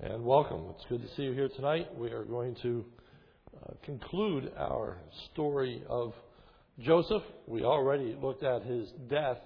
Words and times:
And 0.00 0.24
welcome. 0.24 0.62
It's 0.74 0.86
good 0.88 1.02
to 1.02 1.14
see 1.16 1.24
you 1.24 1.32
here 1.32 1.50
tonight. 1.50 1.88
We 1.98 2.12
are 2.12 2.24
going 2.24 2.56
to 2.62 2.82
uh, 3.54 3.74
conclude 3.84 4.52
our 4.56 4.96
story 5.32 5.82
of 5.86 6.14
Joseph. 6.80 7.22
We 7.46 7.64
already 7.64 8.16
looked 8.18 8.42
at 8.42 8.62
his 8.62 8.88
death. 9.10 9.36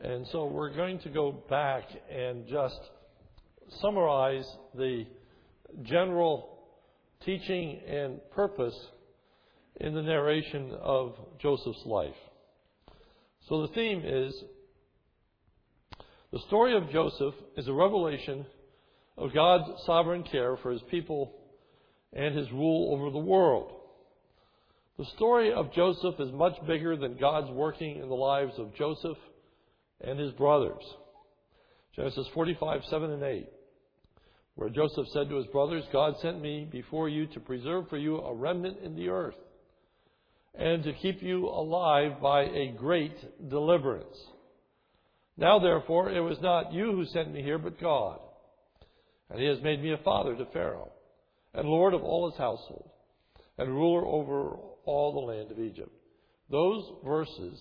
And 0.00 0.26
so 0.32 0.46
we're 0.46 0.74
going 0.74 1.00
to 1.00 1.10
go 1.10 1.44
back 1.50 1.82
and 2.10 2.46
just 2.48 2.80
summarize 3.82 4.50
the 4.74 5.04
general 5.82 6.58
teaching 7.26 7.80
and 7.86 8.18
purpose 8.30 8.78
in 9.78 9.94
the 9.94 10.02
narration 10.02 10.72
of 10.80 11.16
Joseph's 11.38 11.84
life. 11.84 12.16
So 13.46 13.66
the 13.66 13.74
theme 13.74 14.02
is 14.06 14.32
the 16.32 16.40
story 16.46 16.76
of 16.76 16.90
Joseph 16.90 17.34
is 17.56 17.66
a 17.66 17.72
revelation 17.72 18.46
of 19.16 19.34
God's 19.34 19.82
sovereign 19.84 20.22
care 20.22 20.56
for 20.58 20.70
his 20.70 20.82
people 20.90 21.32
and 22.12 22.36
his 22.36 22.50
rule 22.52 22.94
over 22.94 23.10
the 23.10 23.18
world. 23.18 23.72
The 24.98 25.06
story 25.16 25.52
of 25.52 25.72
Joseph 25.72 26.20
is 26.20 26.32
much 26.32 26.54
bigger 26.66 26.96
than 26.96 27.16
God's 27.18 27.50
working 27.50 27.96
in 27.96 28.08
the 28.08 28.14
lives 28.14 28.52
of 28.58 28.74
Joseph 28.74 29.18
and 30.00 30.18
his 30.18 30.32
brothers. 30.32 30.82
Genesis 31.96 32.26
45, 32.34 32.82
7 32.88 33.10
and 33.10 33.22
8, 33.22 33.48
where 34.54 34.70
Joseph 34.70 35.06
said 35.12 35.28
to 35.28 35.36
his 35.36 35.46
brothers, 35.46 35.84
God 35.92 36.14
sent 36.20 36.40
me 36.40 36.68
before 36.70 37.08
you 37.08 37.26
to 37.28 37.40
preserve 37.40 37.88
for 37.88 37.98
you 37.98 38.18
a 38.18 38.34
remnant 38.34 38.78
in 38.84 38.94
the 38.94 39.08
earth 39.08 39.36
and 40.54 40.82
to 40.84 40.92
keep 40.92 41.22
you 41.22 41.46
alive 41.46 42.20
by 42.20 42.42
a 42.42 42.72
great 42.76 43.48
deliverance. 43.48 44.16
Now, 45.40 45.58
therefore, 45.58 46.10
it 46.10 46.20
was 46.20 46.36
not 46.42 46.74
you 46.74 46.92
who 46.92 47.06
sent 47.06 47.32
me 47.32 47.42
here, 47.42 47.58
but 47.58 47.80
God. 47.80 48.20
And 49.30 49.40
he 49.40 49.46
has 49.46 49.62
made 49.62 49.82
me 49.82 49.92
a 49.92 50.04
father 50.04 50.36
to 50.36 50.44
Pharaoh, 50.52 50.92
and 51.54 51.66
lord 51.66 51.94
of 51.94 52.02
all 52.02 52.30
his 52.30 52.38
household, 52.38 52.90
and 53.56 53.70
ruler 53.70 54.04
over 54.04 54.56
all 54.84 55.12
the 55.12 55.32
land 55.32 55.50
of 55.50 55.58
Egypt. 55.58 55.90
Those 56.50 56.84
verses 57.04 57.58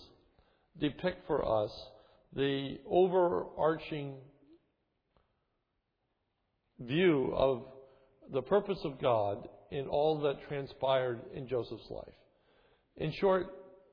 depict 0.77 1.25
for 1.25 1.63
us 1.63 1.71
the 2.35 2.79
overarching 2.85 4.15
view 6.81 7.33
of 7.33 7.63
the 8.33 8.41
purpose 8.41 8.79
of 8.83 9.01
God 9.01 9.47
in 9.71 9.87
all 9.87 10.19
that 10.21 10.47
transpired 10.49 11.21
in 11.33 11.47
Joseph's 11.47 11.89
life. 11.89 12.13
In 12.97 13.13
short, 13.13 13.47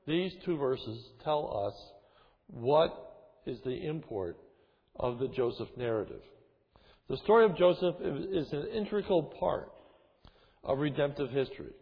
these 0.09 0.33
two 0.45 0.57
verses 0.57 1.05
tell 1.23 1.69
us 1.69 1.75
what 2.49 3.16
is 3.47 3.59
the 3.65 3.87
import 3.87 4.39
of 4.99 5.19
the 5.19 5.29
Joseph 5.29 5.69
narrative. 5.77 6.23
The 7.09 7.17
story 7.19 7.45
of 7.45 7.57
Joseph 7.57 7.97
is 8.01 8.53
an 8.53 8.67
integral 8.75 9.23
part 9.23 9.71
of 10.65 10.79
redemptive 10.79 11.31
history. 11.31 11.73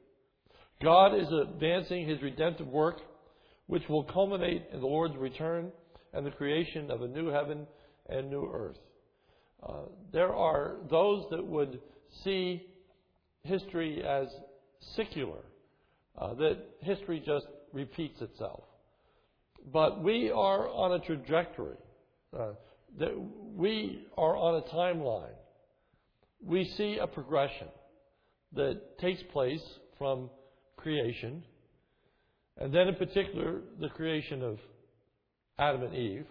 God 0.83 1.15
is 1.15 1.29
advancing 1.33 2.07
his 2.07 2.21
redemptive 2.21 2.67
work, 2.67 3.01
which 3.67 3.89
will 3.89 4.05
culminate 4.05 4.65
in 4.73 4.81
the 4.81 4.87
Lord's 4.87 5.17
return 5.17 5.73
and 6.13 6.27
the 6.27 6.31
creation 6.31 6.91
of 6.91 7.03
a 7.03 7.09
new 7.09 7.29
heaven 7.29 7.67
and 8.09 8.31
new 8.31 8.51
earth. 8.53 8.77
Uh, 9.63 9.85
there 10.13 10.35
are 10.35 10.77
those 10.91 11.25
that 11.31 11.45
would 11.45 11.81
see 12.23 12.67
history 13.45 14.03
as 14.03 14.29
secular, 14.95 15.41
uh, 16.19 16.35
that 16.35 16.59
history 16.83 17.23
just 17.25 17.47
repeats 17.73 18.21
itself. 18.21 18.65
But 19.73 20.03
we 20.03 20.31
are 20.31 20.69
on 20.69 20.93
a 20.93 20.99
trajectory. 20.99 21.77
Uh, 22.37 22.53
that 22.99 23.13
we 23.55 24.07
are 24.17 24.37
on 24.37 24.57
a 24.57 24.75
timeline. 24.75 25.35
We 26.45 26.71
see 26.77 26.99
a 27.01 27.07
progression 27.07 27.69
that 28.55 28.99
takes 28.99 29.23
place 29.33 29.63
from 29.99 30.31
creation, 30.77 31.43
and 32.59 32.73
then 32.73 32.89
in 32.89 32.95
particular, 32.95 33.61
the 33.81 33.89
creation 33.89 34.43
of 34.43 34.59
Adam 35.59 35.83
and 35.83 35.95
Eve, 35.95 36.27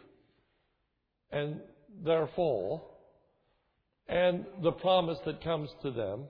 and 1.31 1.59
their 2.03 2.29
fall, 2.35 2.99
and 4.07 4.45
the 4.61 4.71
promise 4.71 5.17
that 5.25 5.43
comes 5.43 5.69
to 5.81 5.91
them 5.91 6.23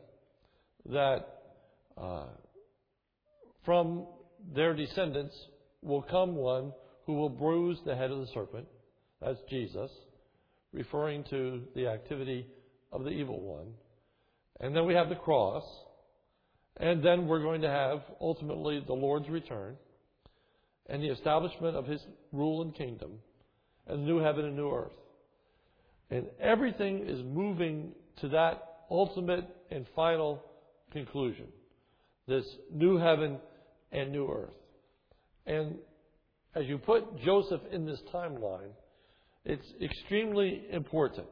that 0.85 1.41
uh, 1.97 2.25
from 3.65 4.05
their 4.55 4.73
descendants 4.73 5.35
will 5.81 6.01
come 6.01 6.35
one 6.35 6.71
who 7.05 7.13
will 7.13 7.29
bruise 7.29 7.79
the 7.85 7.95
head 7.95 8.11
of 8.11 8.19
the 8.19 8.27
serpent. 8.33 8.67
That's 9.21 9.39
Jesus 9.49 9.91
referring 10.73 11.23
to 11.25 11.61
the 11.75 11.87
activity 11.87 12.47
of 12.91 13.03
the 13.03 13.11
evil 13.11 13.39
one. 13.39 13.67
And 14.59 14.75
then 14.75 14.85
we 14.85 14.95
have 14.95 15.09
the 15.09 15.15
cross. 15.15 15.63
And 16.77 17.03
then 17.03 17.27
we're 17.27 17.41
going 17.41 17.61
to 17.61 17.69
have 17.69 18.01
ultimately 18.19 18.83
the 18.85 18.93
Lord's 18.93 19.29
return 19.29 19.75
and 20.89 21.01
the 21.01 21.09
establishment 21.09 21.75
of 21.75 21.85
his 21.85 22.01
rule 22.31 22.63
and 22.63 22.73
kingdom 22.73 23.19
and 23.87 24.01
the 24.01 24.05
new 24.05 24.17
heaven 24.17 24.45
and 24.45 24.55
new 24.55 24.71
earth. 24.71 24.91
And 26.09 26.27
everything 26.39 27.07
is 27.07 27.21
moving 27.23 27.91
to 28.21 28.29
that 28.29 28.63
ultimate 28.89 29.47
and 29.71 29.85
final 29.95 30.43
conclusion 30.91 31.47
this 32.27 32.45
new 32.71 32.97
heaven 32.97 33.37
and 33.91 34.11
new 34.11 34.27
earth. 34.31 34.53
And 35.45 35.75
as 36.55 36.65
you 36.65 36.77
put 36.77 37.19
Joseph 37.21 37.61
in 37.71 37.85
this 37.85 37.99
timeline, 38.13 38.71
it's 39.45 39.65
extremely 39.81 40.65
important. 40.71 41.27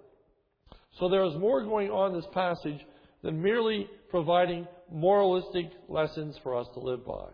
So 0.99 1.09
there 1.09 1.23
is 1.25 1.35
more 1.37 1.63
going 1.63 1.89
on 1.89 2.11
in 2.11 2.17
this 2.17 2.29
passage 2.33 2.79
than 3.23 3.41
merely 3.41 3.87
providing 4.09 4.67
moralistic 4.91 5.71
lessons 5.87 6.35
for 6.43 6.57
us 6.57 6.67
to 6.73 6.79
live 6.79 7.05
by. 7.05 7.29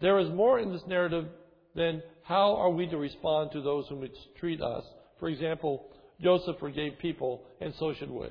There 0.00 0.18
is 0.18 0.28
more 0.30 0.58
in 0.58 0.72
this 0.72 0.82
narrative 0.86 1.26
than 1.74 2.02
how 2.22 2.56
are 2.56 2.70
we 2.70 2.86
to 2.88 2.96
respond 2.96 3.52
to 3.52 3.60
those 3.60 3.86
who 3.88 3.96
mistreat 3.96 4.60
us. 4.60 4.84
For 5.20 5.28
example, 5.28 5.86
Joseph 6.20 6.58
forgave 6.58 6.98
people, 6.98 7.44
and 7.60 7.72
so 7.78 7.94
should 7.94 8.10
we. 8.10 8.28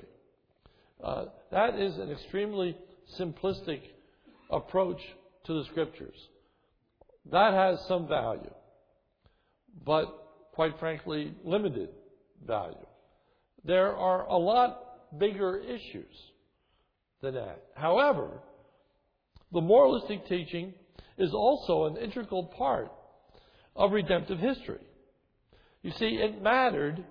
Uh, 1.04 1.26
that 1.52 1.80
is 1.80 1.98
an 1.98 2.12
extremely 2.12 2.78
simplistic 3.20 3.82
approach 4.50 5.00
to 5.46 5.54
the 5.54 5.66
scriptures. 5.66 6.16
That 7.32 7.54
has 7.54 7.80
some 7.88 8.08
value. 8.08 8.54
But 9.86 10.06
quite 10.54 10.80
frankly, 10.80 11.34
limited 11.44 11.90
value. 12.46 12.86
There 13.66 13.96
are 13.96 14.28
a 14.28 14.38
lot 14.38 15.20
bigger 15.20 15.58
issues 15.58 16.16
than 17.22 17.36
that. 17.36 17.64
However, 17.76 18.42
the 19.52 19.62
moralistic 19.62 20.28
teaching 20.28 20.74
is 21.18 21.34
also 21.34 21.86
an 21.86 21.98
integral 21.98 22.46
part 22.58 22.92
of 23.76 23.92
redemptive 23.92 24.40
history. 24.40 24.82
You 25.82 25.92
see, 25.92 26.18
it 26.22 26.42
mattered 26.42 27.04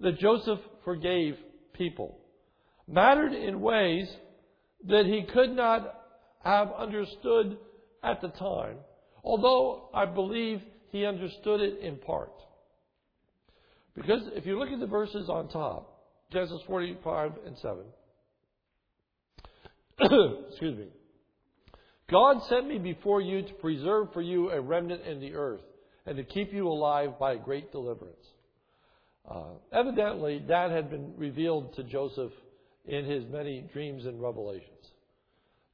that 0.00 0.18
Joseph 0.18 0.60
forgave 0.84 1.36
people, 1.72 2.18
mattered 2.88 3.32
in 3.32 3.60
ways 3.60 4.08
that 4.86 5.06
he 5.06 5.24
could 5.32 5.54
not 5.54 5.94
have 6.42 6.72
understood 6.72 7.56
at 8.02 8.20
the 8.20 8.28
time, 8.28 8.78
although 9.22 9.88
I 9.94 10.06
believe 10.06 10.60
he 10.90 11.06
understood 11.06 11.60
it 11.60 11.80
in 11.80 11.96
part. 11.96 12.32
Because 13.94 14.22
if 14.34 14.46
you 14.46 14.58
look 14.58 14.70
at 14.70 14.80
the 14.80 14.86
verses 14.86 15.28
on 15.28 15.48
top, 15.48 16.06
Genesis 16.32 16.60
45 16.66 17.32
and 17.46 17.58
7, 17.58 17.84
excuse 20.48 20.78
me. 20.78 20.86
God 22.10 22.42
sent 22.48 22.66
me 22.66 22.78
before 22.78 23.20
you 23.20 23.42
to 23.42 23.52
preserve 23.54 24.12
for 24.12 24.22
you 24.22 24.50
a 24.50 24.60
remnant 24.60 25.06
in 25.06 25.20
the 25.20 25.34
earth 25.34 25.62
and 26.04 26.16
to 26.16 26.24
keep 26.24 26.52
you 26.52 26.68
alive 26.68 27.18
by 27.18 27.32
a 27.32 27.38
great 27.38 27.72
deliverance. 27.72 28.16
Uh, 29.28 29.52
evidently, 29.72 30.42
that 30.48 30.70
had 30.70 30.90
been 30.90 31.14
revealed 31.16 31.74
to 31.76 31.84
Joseph 31.84 32.32
in 32.84 33.04
his 33.04 33.24
many 33.30 33.64
dreams 33.72 34.04
and 34.04 34.20
revelations. 34.20 34.68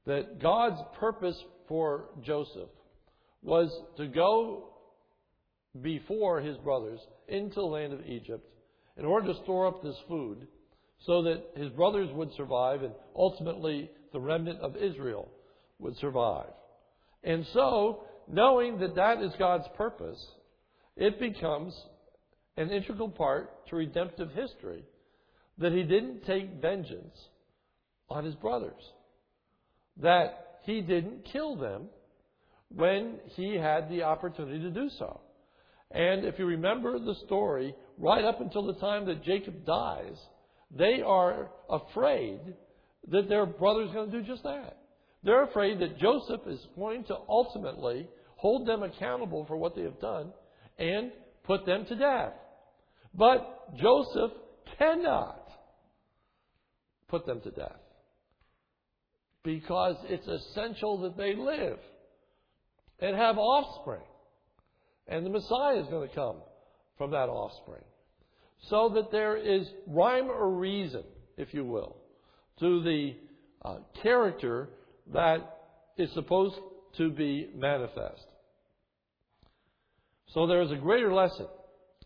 That 0.07 0.41
God's 0.41 0.81
purpose 1.01 1.43
for 1.67 2.11
Joseph 2.23 2.69
was 3.43 3.71
to 3.97 4.07
go 4.07 4.71
before 5.81 6.41
his 6.41 6.57
brothers 6.59 7.01
into 7.29 7.57
the 7.57 7.63
land 7.63 7.93
of 7.93 8.05
Egypt 8.07 8.49
in 8.97 9.05
order 9.05 9.33
to 9.33 9.43
store 9.43 9.67
up 9.67 9.83
this 9.83 9.97
food 10.09 10.47
so 11.07 11.23
that 11.23 11.43
his 11.57 11.71
brothers 11.71 12.09
would 12.13 12.33
survive 12.35 12.83
and 12.83 12.93
ultimately 13.15 13.91
the 14.13 14.21
remnant 14.21 14.61
of 14.61 14.77
Israel 14.77 15.29
would 15.79 15.97
survive. 15.99 16.51
And 17.23 17.47
so, 17.53 18.05
knowing 18.27 18.79
that 18.81 18.97
that 18.97 19.23
is 19.23 19.33
God's 19.39 19.69
purpose, 19.77 20.25
it 20.97 21.21
becomes 21.21 21.75
an 22.57 22.71
integral 22.71 23.09
part 23.09 23.67
to 23.69 23.77
redemptive 23.77 24.31
history 24.33 24.85
that 25.59 25.73
he 25.73 25.83
didn't 25.83 26.25
take 26.25 26.61
vengeance 26.61 27.17
on 28.11 28.25
his 28.25 28.35
brothers, 28.37 28.83
that 30.01 30.59
he 30.65 30.81
didn't 30.81 31.25
kill 31.33 31.57
them 31.57 31.89
when 32.75 33.19
he 33.37 33.55
had 33.55 33.89
the 33.89 34.03
opportunity 34.03 34.61
to 34.61 34.71
do 34.71 34.89
so. 34.99 35.21
And 35.91 36.25
if 36.25 36.39
you 36.39 36.47
remember 36.47 36.99
the 36.99 37.15
story 37.27 37.75
right 37.97 38.25
up 38.25 38.41
until 38.41 38.67
the 38.67 38.75
time 38.75 39.07
that 39.07 39.25
Jacob 39.25 39.65
dies, 39.65 40.17
they 40.71 41.01
are 41.05 41.51
afraid 41.71 42.41
that 43.11 43.29
their 43.29 43.47
brother 43.47 43.83
is 43.83 43.93
going 43.93 44.11
to 44.11 44.21
do 44.21 44.27
just 44.27 44.43
that. 44.43 44.77
They're 45.23 45.45
afraid 45.45 45.81
that 45.81 45.99
Joseph 45.99 46.43
is 46.47 46.61
going 46.77 47.05
to 47.05 47.17
ultimately 47.29 48.07
hold 48.37 48.69
them 48.69 48.83
accountable 48.83 49.47
for 49.47 49.57
what 49.57 49.75
they 49.75 49.83
have 49.83 50.01
done 50.01 50.33
and 50.79 51.11
put 51.45 51.67
them 51.67 51.87
to 51.87 51.97
death. 51.97 52.35
But 53.15 53.77
Joseph 53.77 54.33
cannot 54.79 55.49
put 57.09 57.27
them 57.27 57.41
to 57.41 57.51
death 57.51 57.81
because 59.43 59.97
it's 60.05 60.29
essential 60.29 61.01
that 61.01 61.17
they 61.17 61.35
live 61.35 61.79
and 63.01 63.17
have 63.17 63.39
offspring. 63.39 64.03
And 65.07 65.25
the 65.25 65.31
Messiah 65.31 65.81
is 65.81 65.87
going 65.89 66.09
to 66.09 66.15
come 66.15 66.37
from 66.97 67.13
that 67.13 67.29
offspring. 67.29 67.85
So 68.69 68.91
that 68.95 69.11
there 69.13 69.37
is 69.37 69.69
rhyme 69.87 70.29
or 70.29 70.51
reason, 70.51 71.05
if 71.37 71.55
you 71.55 71.65
will, 71.65 71.97
to 72.61 72.83
the 72.83 73.15
uh, 73.65 73.79
character 74.03 74.69
that 75.13 75.59
is 75.97 76.13
supposed 76.13 76.57
to 76.97 77.11
be 77.11 77.51
manifest. 77.55 78.27
So 80.35 80.47
there 80.47 80.63
is 80.63 80.73
a 80.73 80.77
greater 80.77 81.15
lesson 81.15 81.47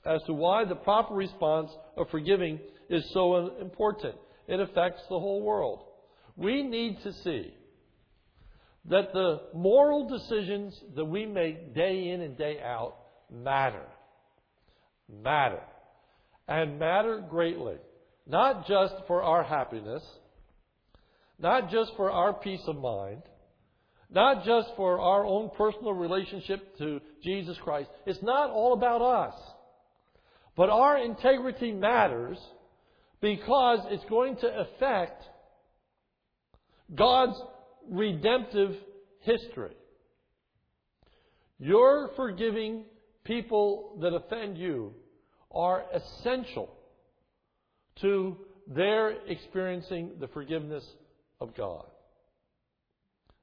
as 0.05 0.23
to 0.27 0.33
why 0.33 0.65
the 0.65 0.75
proper 0.75 1.15
response 1.15 1.71
of 1.97 2.09
forgiving 2.11 2.61
is 2.89 3.09
so 3.13 3.57
important. 3.61 4.15
It 4.47 4.61
affects 4.61 5.03
the 5.09 5.19
whole 5.19 5.43
world. 5.43 5.85
We 6.37 6.63
need 6.63 6.99
to 7.03 7.13
see 7.25 7.55
that 8.89 9.13
the 9.13 9.41
moral 9.55 10.09
decisions 10.09 10.79
that 10.97 11.05
we 11.05 11.25
make 11.27 11.75
day 11.75 12.09
in 12.09 12.21
and 12.21 12.37
day 12.37 12.61
out 12.61 12.97
matter. 13.31 13.87
Matter. 15.09 15.63
And 16.49 16.79
matter 16.79 17.25
greatly. 17.29 17.77
Not 18.27 18.67
just 18.67 18.95
for 19.07 19.23
our 19.23 19.43
happiness, 19.45 20.03
not 21.39 21.71
just 21.71 21.93
for 21.97 22.11
our 22.11 22.33
peace 22.33 22.63
of 22.67 22.77
mind, 22.77 23.23
not 24.11 24.45
just 24.45 24.69
for 24.77 25.01
our 25.01 25.25
own 25.25 25.51
personal 25.57 25.93
relationship 25.93 26.77
to 26.79 27.01
Jesus 27.23 27.57
Christ. 27.63 27.89
It's 28.07 28.23
not 28.23 28.51
all 28.51 28.75
about 28.75 29.01
us. 29.01 29.35
But 30.57 30.69
our 30.69 30.99
integrity 30.99 31.73
matters 31.73 32.39
because 33.21 33.81
it's 33.91 34.05
going 34.11 34.37
to 34.37 34.61
affect 34.61 35.25
God's 36.95 37.41
redemptive 37.91 38.77
history. 39.21 39.75
Your 41.59 42.11
forgiving 42.17 42.85
people 43.25 43.99
that 44.01 44.15
offend 44.15 44.59
you 44.59 44.95
are 45.51 45.85
essential 45.95 46.75
to 48.01 48.37
their 48.67 49.11
experiencing 49.29 50.13
the 50.19 50.29
forgiveness 50.29 50.85
of 51.41 51.55
God. 51.57 51.85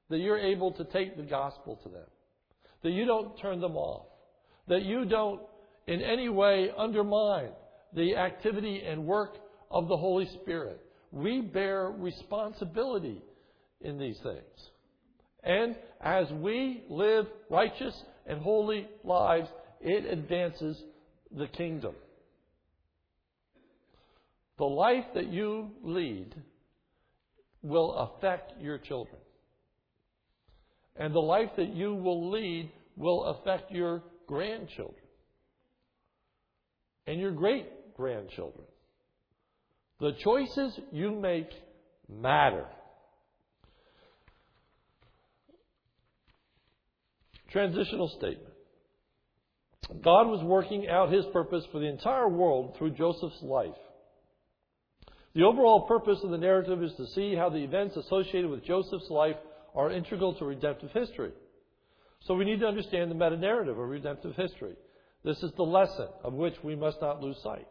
That 0.08 0.18
you're 0.18 0.38
able 0.38 0.72
to 0.72 0.84
take 0.84 1.16
the 1.16 1.22
gospel 1.22 1.78
to 1.82 1.88
them. 1.88 2.06
That 2.82 2.90
you 2.90 3.04
don't 3.04 3.38
turn 3.40 3.60
them 3.60 3.76
off. 3.76 4.06
That 4.68 4.82
you 4.82 5.04
don't 5.04 5.40
in 5.86 6.02
any 6.02 6.28
way 6.28 6.70
undermine 6.76 7.50
the 7.94 8.16
activity 8.16 8.82
and 8.86 9.04
work 9.04 9.36
of 9.70 9.88
the 9.88 9.96
Holy 9.96 10.28
Spirit. 10.42 10.80
We 11.12 11.40
bear 11.40 11.90
responsibility 11.90 13.22
in 13.80 13.98
these 13.98 14.18
things. 14.22 14.70
And 15.42 15.76
as 16.00 16.30
we 16.30 16.84
live 16.88 17.26
righteous 17.48 17.94
and 18.26 18.40
holy 18.40 18.86
lives, 19.04 19.48
it 19.80 20.04
advances 20.04 20.82
the 21.36 21.46
kingdom. 21.46 21.94
The 24.58 24.64
life 24.64 25.06
that 25.14 25.32
you 25.32 25.70
lead 25.82 26.34
will 27.62 27.94
affect 27.94 28.60
your 28.60 28.78
children. 28.78 29.16
And 30.96 31.14
the 31.14 31.20
life 31.20 31.50
that 31.56 31.74
you 31.74 31.94
will 31.94 32.30
lead 32.30 32.70
will 32.96 33.24
affect 33.24 33.72
your 33.72 34.02
grandchildren 34.26 35.00
and 37.06 37.18
your 37.18 37.32
great 37.32 37.96
grandchildren. 37.96 38.66
The 39.98 40.12
choices 40.22 40.78
you 40.92 41.10
make 41.10 41.50
matter. 42.08 42.66
Transitional 47.50 48.08
statement. 48.08 48.54
God 50.02 50.28
was 50.28 50.44
working 50.44 50.88
out 50.88 51.12
his 51.12 51.24
purpose 51.32 51.64
for 51.72 51.80
the 51.80 51.88
entire 51.88 52.28
world 52.28 52.76
through 52.78 52.92
Joseph's 52.92 53.42
life. 53.42 53.74
The 55.34 55.42
overall 55.42 55.86
purpose 55.86 56.18
of 56.22 56.30
the 56.30 56.38
narrative 56.38 56.82
is 56.82 56.92
to 56.96 57.06
see 57.08 57.34
how 57.34 57.50
the 57.50 57.62
events 57.64 57.96
associated 57.96 58.50
with 58.50 58.64
Joseph's 58.64 59.10
life 59.10 59.36
are 59.74 59.90
integral 59.90 60.34
to 60.34 60.44
redemptive 60.44 60.90
history. 60.92 61.32
So 62.26 62.34
we 62.34 62.44
need 62.44 62.60
to 62.60 62.66
understand 62.66 63.10
the 63.10 63.14
meta 63.14 63.36
narrative 63.36 63.78
of 63.78 63.88
redemptive 63.88 64.36
history. 64.36 64.74
This 65.24 65.42
is 65.42 65.52
the 65.56 65.62
lesson 65.62 66.08
of 66.24 66.34
which 66.34 66.54
we 66.62 66.76
must 66.76 67.00
not 67.00 67.20
lose 67.20 67.36
sight. 67.42 67.66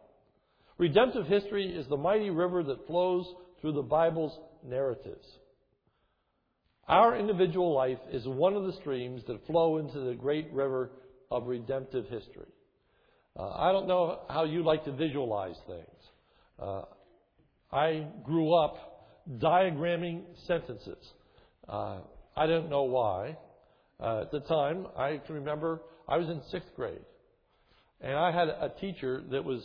Redemptive 0.78 1.26
history 1.26 1.66
is 1.66 1.86
the 1.88 1.96
mighty 1.96 2.30
river 2.30 2.62
that 2.62 2.86
flows 2.86 3.26
through 3.60 3.72
the 3.72 3.82
Bible's 3.82 4.38
narratives. 4.66 5.26
Our 6.90 7.16
individual 7.16 7.72
life 7.72 8.00
is 8.12 8.26
one 8.26 8.54
of 8.56 8.64
the 8.64 8.72
streams 8.72 9.22
that 9.28 9.46
flow 9.46 9.78
into 9.78 10.00
the 10.00 10.14
great 10.14 10.52
river 10.52 10.90
of 11.30 11.46
redemptive 11.46 12.06
history. 12.08 12.48
Uh, 13.38 13.48
I 13.48 13.70
don't 13.70 13.86
know 13.86 14.18
how 14.28 14.42
you 14.42 14.64
like 14.64 14.84
to 14.86 14.92
visualize 14.92 15.54
things. 15.68 16.02
Uh, 16.58 16.82
I 17.70 18.08
grew 18.24 18.52
up 18.54 18.74
diagramming 19.38 20.22
sentences. 20.48 20.98
Uh, 21.68 21.98
I 22.36 22.46
don't 22.48 22.68
know 22.68 22.82
why. 22.82 23.36
Uh, 24.00 24.22
at 24.22 24.32
the 24.32 24.40
time, 24.40 24.88
I 24.96 25.20
can 25.24 25.36
remember 25.36 25.82
I 26.08 26.16
was 26.16 26.28
in 26.28 26.42
sixth 26.50 26.74
grade, 26.74 27.04
and 28.00 28.16
I 28.16 28.32
had 28.32 28.48
a 28.48 28.72
teacher 28.80 29.22
that 29.30 29.44
was 29.44 29.62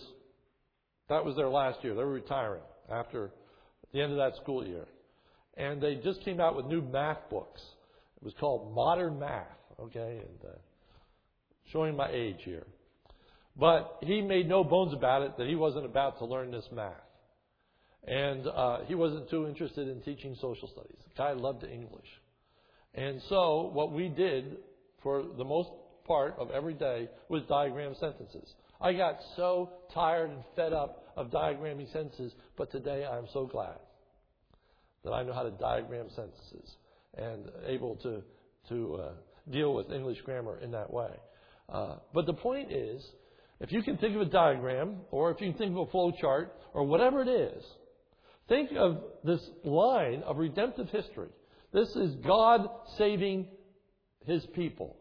that 1.10 1.26
was 1.26 1.36
their 1.36 1.50
last 1.50 1.84
year. 1.84 1.96
They 1.96 2.04
were 2.04 2.12
retiring 2.12 2.62
after 2.88 3.32
the 3.94 4.02
end 4.02 4.12
of 4.12 4.20
that 4.20 4.36
school 4.44 4.64
year, 4.64 4.86
and 5.58 5.82
they 5.82 5.96
just 5.96 6.22
came 6.24 6.40
out 6.40 6.56
with 6.56 6.66
new 6.66 6.82
math 6.82 7.30
books. 7.30 7.62
It 8.18 8.24
was 8.24 8.34
called 8.40 8.74
Modern 8.74 9.20
Math. 9.20 9.48
Okay, 9.80 10.22
and 10.22 10.52
uh, 10.52 10.56
showing 11.72 11.98
my 11.98 12.10
age 12.10 12.38
here, 12.46 12.66
but 13.58 13.98
he 14.02 14.22
made 14.22 14.48
no 14.48 14.64
bones 14.64 14.94
about 14.94 15.22
it 15.22 15.38
that 15.38 15.48
he 15.48 15.56
wasn't 15.56 15.86
about 15.86 16.18
to 16.20 16.26
learn 16.26 16.52
this 16.52 16.66
math. 16.74 16.94
And 18.08 18.48
uh, 18.48 18.80
he 18.86 18.96
wasn't 18.96 19.30
too 19.30 19.48
interested 19.48 19.88
in 19.90 20.00
teaching 20.02 20.38
social 20.40 20.70
studies. 20.70 20.98
The 21.04 21.18
guy 21.18 21.32
loved 21.34 21.64
English. 21.64 22.08
And 22.94 23.22
so 23.28 23.70
what 23.74 23.92
we 23.92 24.08
did 24.08 24.58
for 25.04 25.24
the 25.38 25.44
most 25.44 25.70
part 26.06 26.36
of 26.38 26.52
every 26.52 26.76
day 26.76 27.10
was 27.30 27.42
diagram 27.50 27.96
sentences. 28.00 28.48
I 28.80 28.94
got 28.94 29.18
so 29.36 29.72
tired 29.94 30.30
and 30.30 30.44
fed 30.56 30.72
up 30.72 31.12
of 31.18 31.32
diagramming 31.32 31.92
sentences, 31.92 32.32
but 32.58 32.72
today 32.72 33.06
I'm 33.06 33.26
so 33.34 33.46
glad 33.46 33.76
that 35.06 35.12
I 35.12 35.24
know 35.24 35.34
how 35.34 35.44
to 35.44 35.52
diagram 35.52 36.08
sentences 36.10 36.76
and 37.18 37.50
able 37.66 37.96
to, 37.98 38.22
to 38.70 38.96
uh, 38.96 39.12
deal 39.52 39.74
with 39.74 39.92
English 39.92 40.20
grammar 40.26 40.60
in 40.60 40.72
that 40.72 40.92
way. 40.92 41.12
Uh, 41.70 41.96
but 42.14 42.26
the 42.26 42.34
point 42.34 42.72
is, 42.72 43.04
if 43.62 43.72
you 43.72 43.82
can 43.82 43.98
think 43.98 44.16
of 44.16 44.22
a 44.22 44.26
diagram, 44.26 44.98
or 45.12 45.32
if 45.32 45.40
you 45.40 45.50
can 45.50 45.58
think 45.58 45.72
of 45.72 45.88
a 45.88 45.92
flow 45.92 46.12
chart, 46.20 46.54
or 46.74 46.84
whatever 46.84 47.22
it 47.22 47.30
is, 47.30 47.64
Think 48.48 48.72
of 48.78 49.02
this 49.24 49.42
line 49.64 50.22
of 50.24 50.38
redemptive 50.38 50.90
history. 50.90 51.30
This 51.74 51.90
is 51.96 52.16
God 52.26 52.70
saving 52.98 53.48
his 54.26 54.46
people. 54.54 54.98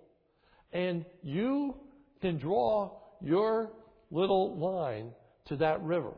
And 0.72 1.04
you 1.22 1.76
can 2.22 2.38
draw 2.38 2.92
your 3.20 3.70
little 4.10 4.58
line 4.58 5.10
to 5.48 5.56
that 5.56 5.82
river 5.82 6.14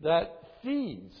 that 0.00 0.30
feeds 0.62 1.14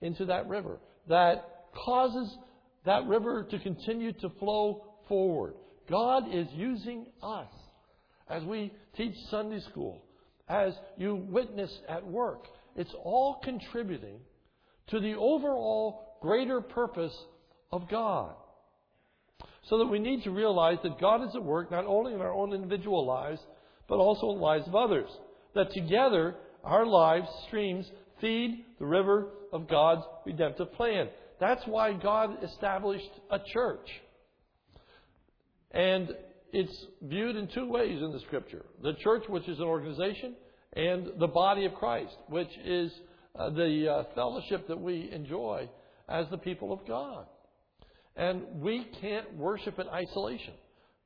into 0.00 0.26
that 0.26 0.48
river, 0.48 0.78
that 1.08 1.66
causes 1.84 2.36
that 2.84 3.06
river 3.06 3.44
to 3.50 3.58
continue 3.58 4.12
to 4.12 4.28
flow 4.38 4.84
forward. 5.08 5.54
God 5.88 6.24
is 6.32 6.46
using 6.54 7.06
us 7.22 7.48
as 8.28 8.42
we 8.44 8.72
teach 8.96 9.14
Sunday 9.30 9.60
school, 9.70 10.02
as 10.48 10.72
you 10.96 11.14
witness 11.14 11.70
at 11.88 12.06
work. 12.06 12.46
It's 12.76 12.94
all 13.02 13.40
contributing 13.42 14.18
to 14.88 15.00
the 15.00 15.14
overall 15.14 16.18
greater 16.20 16.60
purpose 16.60 17.14
of 17.70 17.88
God. 17.88 18.34
So 19.68 19.78
that 19.78 19.86
we 19.86 19.98
need 19.98 20.24
to 20.24 20.30
realize 20.30 20.78
that 20.82 21.00
God 21.00 21.22
is 21.22 21.34
at 21.34 21.42
work 21.42 21.70
not 21.70 21.86
only 21.86 22.12
in 22.12 22.20
our 22.20 22.32
own 22.32 22.52
individual 22.52 23.06
lives, 23.06 23.40
but 23.88 23.96
also 23.96 24.30
in 24.30 24.36
the 24.36 24.42
lives 24.42 24.66
of 24.66 24.74
others. 24.74 25.08
That 25.54 25.72
together, 25.72 26.34
our 26.62 26.86
lives, 26.86 27.28
streams, 27.46 27.90
feed 28.24 28.64
the 28.78 28.86
river 28.86 29.26
of 29.52 29.68
God's 29.68 30.02
redemptive 30.24 30.72
plan. 30.72 31.08
That's 31.38 31.62
why 31.66 31.92
God 31.92 32.42
established 32.42 33.10
a 33.30 33.38
church. 33.52 33.86
And 35.72 36.08
it's 36.50 36.86
viewed 37.02 37.36
in 37.36 37.48
two 37.48 37.68
ways 37.68 38.00
in 38.00 38.12
the 38.12 38.20
scripture 38.20 38.64
the 38.82 38.94
church, 38.94 39.24
which 39.28 39.46
is 39.46 39.58
an 39.58 39.64
organization, 39.64 40.36
and 40.72 41.10
the 41.18 41.26
body 41.26 41.66
of 41.66 41.74
Christ, 41.74 42.16
which 42.28 42.48
is 42.64 42.90
uh, 43.38 43.50
the 43.50 43.92
uh, 43.92 44.04
fellowship 44.14 44.68
that 44.68 44.80
we 44.80 45.10
enjoy 45.12 45.68
as 46.08 46.26
the 46.30 46.38
people 46.38 46.72
of 46.72 46.86
God. 46.88 47.26
And 48.16 48.42
we 48.54 48.86
can't 49.02 49.36
worship 49.36 49.78
in 49.78 49.88
isolation. 49.88 50.54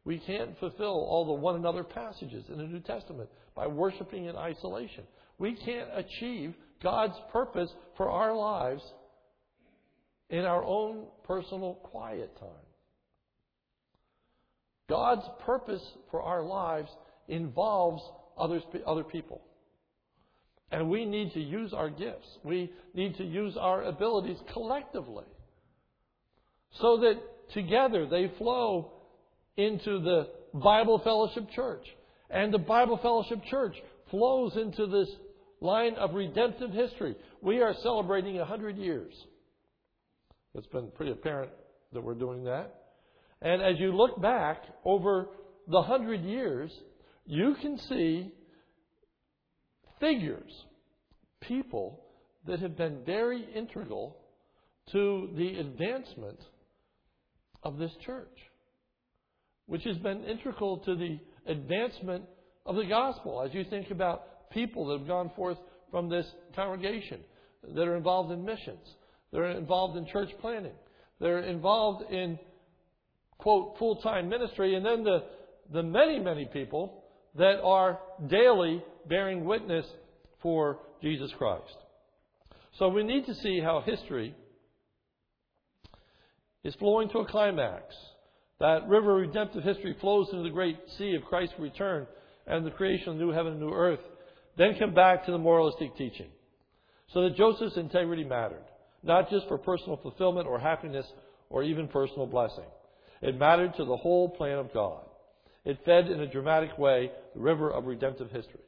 We 0.04 0.18
can't 0.18 0.56
fulfill 0.60 1.04
all 1.08 1.26
the 1.26 1.32
one 1.32 1.56
another 1.56 1.82
passages 1.82 2.44
in 2.48 2.58
the 2.58 2.64
New 2.64 2.80
Testament 2.80 3.28
by 3.56 3.66
worshiping 3.66 4.26
in 4.26 4.37
isolation. 4.37 5.04
We 5.38 5.54
can't 5.54 5.88
achieve 5.94 6.54
God's 6.82 7.16
purpose 7.32 7.70
for 7.97 8.08
our 8.11 8.35
lives 8.35 8.82
in 10.30 10.44
our 10.44 10.62
own 10.62 11.06
personal 11.25 11.75
quiet 11.75 12.37
time. 12.38 12.49
God's 14.88 15.26
purpose 15.44 15.82
for 16.11 16.23
our 16.23 16.42
lives 16.42 16.88
involves 17.28 18.02
others, 18.38 18.62
other 18.87 19.04
people. 19.04 19.42
And 20.70 20.90
we 20.90 21.04
need 21.04 21.32
to 21.32 21.40
use 21.40 21.73
our 21.73 21.90
gifts. 21.90 22.26
We 22.44 22.70
need 22.94 23.16
to 23.16 23.25
use 23.25 23.56
our 23.58 23.85
abilities 23.85 24.38
collectively 24.52 25.25
so 26.80 26.99
that 26.99 27.14
together 27.54 28.06
they 28.06 28.30
flow 28.38 28.92
into 29.56 30.00
the 30.00 30.28
Bible 30.54 31.00
Fellowship 31.02 31.50
Church. 31.54 31.85
And 32.30 32.52
the 32.52 32.58
Bible 32.58 32.99
Fellowship 33.00 33.40
Church 33.50 33.75
flows 34.11 34.56
into 34.56 34.87
this 34.87 35.08
line 35.60 35.94
of 35.94 36.14
redemptive 36.14 36.70
history. 36.70 37.16
We 37.42 37.60
are 37.60 37.74
celebrating 37.82 38.36
100 38.36 38.76
years. 38.76 39.12
It's 40.54 40.66
been 40.68 40.90
pretty 40.94 41.12
apparent 41.12 41.52
that 41.92 42.02
we're 42.02 42.14
doing 42.14 42.44
that. 42.44 42.74
And 43.40 43.62
as 43.62 43.78
you 43.78 43.96
look 43.96 44.20
back 44.20 44.62
over 44.84 45.28
the 45.68 45.80
100 45.80 46.22
years, 46.22 46.70
you 47.26 47.54
can 47.60 47.78
see 47.88 48.32
figures, 50.00 50.50
people 51.40 52.04
that 52.46 52.60
have 52.60 52.76
been 52.76 53.02
very 53.04 53.46
integral 53.54 54.16
to 54.92 55.30
the 55.36 55.58
advancement 55.58 56.38
of 57.62 57.78
this 57.78 57.92
church, 58.06 58.36
which 59.66 59.84
has 59.84 59.96
been 59.98 60.24
integral 60.24 60.78
to 60.78 60.96
the 60.96 61.18
advancement 61.46 62.24
of 62.64 62.76
the 62.76 62.84
gospel. 62.86 63.42
As 63.42 63.52
you 63.54 63.64
think 63.64 63.90
about 63.90 64.27
people 64.50 64.86
that 64.86 64.98
have 64.98 65.08
gone 65.08 65.30
forth 65.36 65.58
from 65.90 66.08
this 66.08 66.26
congregation 66.54 67.20
that 67.74 67.82
are 67.82 67.96
involved 67.96 68.32
in 68.32 68.44
missions, 68.44 68.86
they're 69.32 69.50
involved 69.50 69.96
in 69.96 70.06
church 70.06 70.30
planning, 70.40 70.72
they're 71.20 71.40
involved 71.40 72.10
in, 72.10 72.38
quote, 73.38 73.76
full 73.78 73.96
time 73.96 74.28
ministry, 74.28 74.74
and 74.74 74.84
then 74.84 75.04
the, 75.04 75.24
the 75.72 75.82
many, 75.82 76.18
many 76.18 76.46
people 76.46 77.04
that 77.36 77.60
are 77.62 77.98
daily 78.28 78.82
bearing 79.08 79.44
witness 79.44 79.86
for 80.42 80.78
Jesus 81.02 81.30
Christ. 81.36 81.76
So 82.78 82.88
we 82.88 83.02
need 83.02 83.26
to 83.26 83.34
see 83.34 83.60
how 83.60 83.82
history 83.84 84.34
is 86.64 86.74
flowing 86.76 87.08
to 87.10 87.18
a 87.18 87.26
climax. 87.26 87.94
That 88.60 88.88
river 88.88 89.16
of 89.16 89.28
redemptive 89.28 89.62
history 89.62 89.96
flows 90.00 90.28
into 90.32 90.42
the 90.42 90.50
great 90.50 90.78
sea 90.96 91.14
of 91.14 91.24
Christ's 91.24 91.54
return 91.58 92.06
and 92.46 92.66
the 92.66 92.70
creation 92.70 93.10
of 93.10 93.16
new 93.16 93.30
heaven 93.30 93.52
and 93.52 93.60
new 93.60 93.72
earth. 93.72 94.00
Then 94.58 94.74
come 94.78 94.92
back 94.92 95.24
to 95.24 95.32
the 95.32 95.38
moralistic 95.38 95.96
teaching. 95.96 96.26
So 97.14 97.22
that 97.22 97.36
Joseph's 97.36 97.76
integrity 97.76 98.24
mattered, 98.24 98.64
not 99.02 99.30
just 99.30 99.48
for 99.48 99.56
personal 99.56 99.96
fulfillment 100.02 100.46
or 100.46 100.58
happiness 100.58 101.06
or 101.48 101.62
even 101.62 101.88
personal 101.88 102.26
blessing. 102.26 102.64
It 103.22 103.38
mattered 103.38 103.74
to 103.76 103.84
the 103.84 103.96
whole 103.96 104.28
plan 104.28 104.58
of 104.58 104.74
God. 104.74 105.04
It 105.64 105.78
fed 105.84 106.08
in 106.08 106.20
a 106.20 106.30
dramatic 106.30 106.76
way 106.76 107.10
the 107.34 107.40
river 107.40 107.70
of 107.70 107.86
redemptive 107.86 108.30
history. 108.30 108.60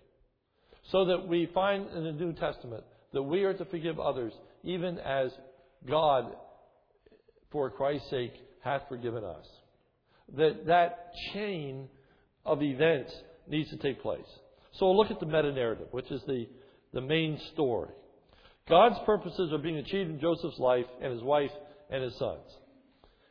So 0.91 1.05
that 1.07 1.27
we 1.27 1.51
find 1.53 1.89
in 1.91 2.05
the 2.05 2.13
New 2.13 2.33
Testament 2.33 2.85
that 3.13 3.23
we 3.23 3.45
are 3.45 3.55
to 3.55 3.65
forgive 3.67 3.99
others 3.99 4.33
even 4.63 4.99
as 4.99 5.31
God 5.89 6.35
for 7.51 7.69
Christ's 7.71 8.11
sake 8.11 8.33
hath 8.63 8.83
forgiven 8.89 9.25
us. 9.25 9.47
That 10.37 10.67
that 10.67 11.13
chain 11.33 11.89
of 12.45 12.63
events 12.63 13.13
needs 13.49 13.71
to 13.71 13.77
take 13.77 14.01
place. 14.01 14.21
So 14.73 14.87
we'll 14.87 14.97
look 14.97 15.11
at 15.11 15.21
the 15.21 15.27
meta 15.27 15.53
narrative, 15.53 15.89
which 15.91 16.11
is 16.11 16.23
the, 16.27 16.47
the 16.93 17.01
main 17.01 17.39
story. 17.53 17.91
God's 18.69 18.97
purposes 19.05 19.53
are 19.53 19.59
being 19.59 19.79
achieved 19.79 20.11
in 20.11 20.21
Joseph's 20.21 20.59
life 20.59 20.87
and 21.03 21.13
his 21.13 21.23
wife 21.23 21.51
and 21.91 22.03
his 22.03 22.17
sons. 22.19 22.47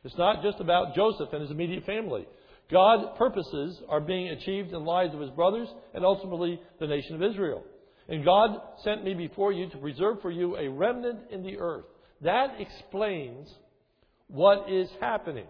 It's 0.04 0.18
not 0.18 0.42
just 0.42 0.60
about 0.60 0.94
Joseph 0.94 1.32
and 1.32 1.42
his 1.42 1.50
immediate 1.50 1.84
family. 1.84 2.26
God's 2.70 3.18
purposes 3.18 3.80
are 3.88 4.00
being 4.00 4.28
achieved 4.28 4.68
in 4.68 4.74
the 4.74 4.80
lives 4.80 5.14
of 5.14 5.20
his 5.20 5.30
brothers 5.30 5.68
and 5.94 6.04
ultimately 6.04 6.60
the 6.78 6.86
nation 6.86 7.14
of 7.14 7.22
Israel. 7.22 7.64
And 8.08 8.24
God 8.24 8.60
sent 8.82 9.04
me 9.04 9.14
before 9.14 9.52
you 9.52 9.68
to 9.70 9.78
preserve 9.78 10.20
for 10.20 10.30
you 10.30 10.56
a 10.56 10.68
remnant 10.68 11.30
in 11.30 11.42
the 11.42 11.58
earth. 11.58 11.84
That 12.22 12.60
explains 12.60 13.48
what 14.28 14.70
is 14.70 14.88
happening. 15.00 15.46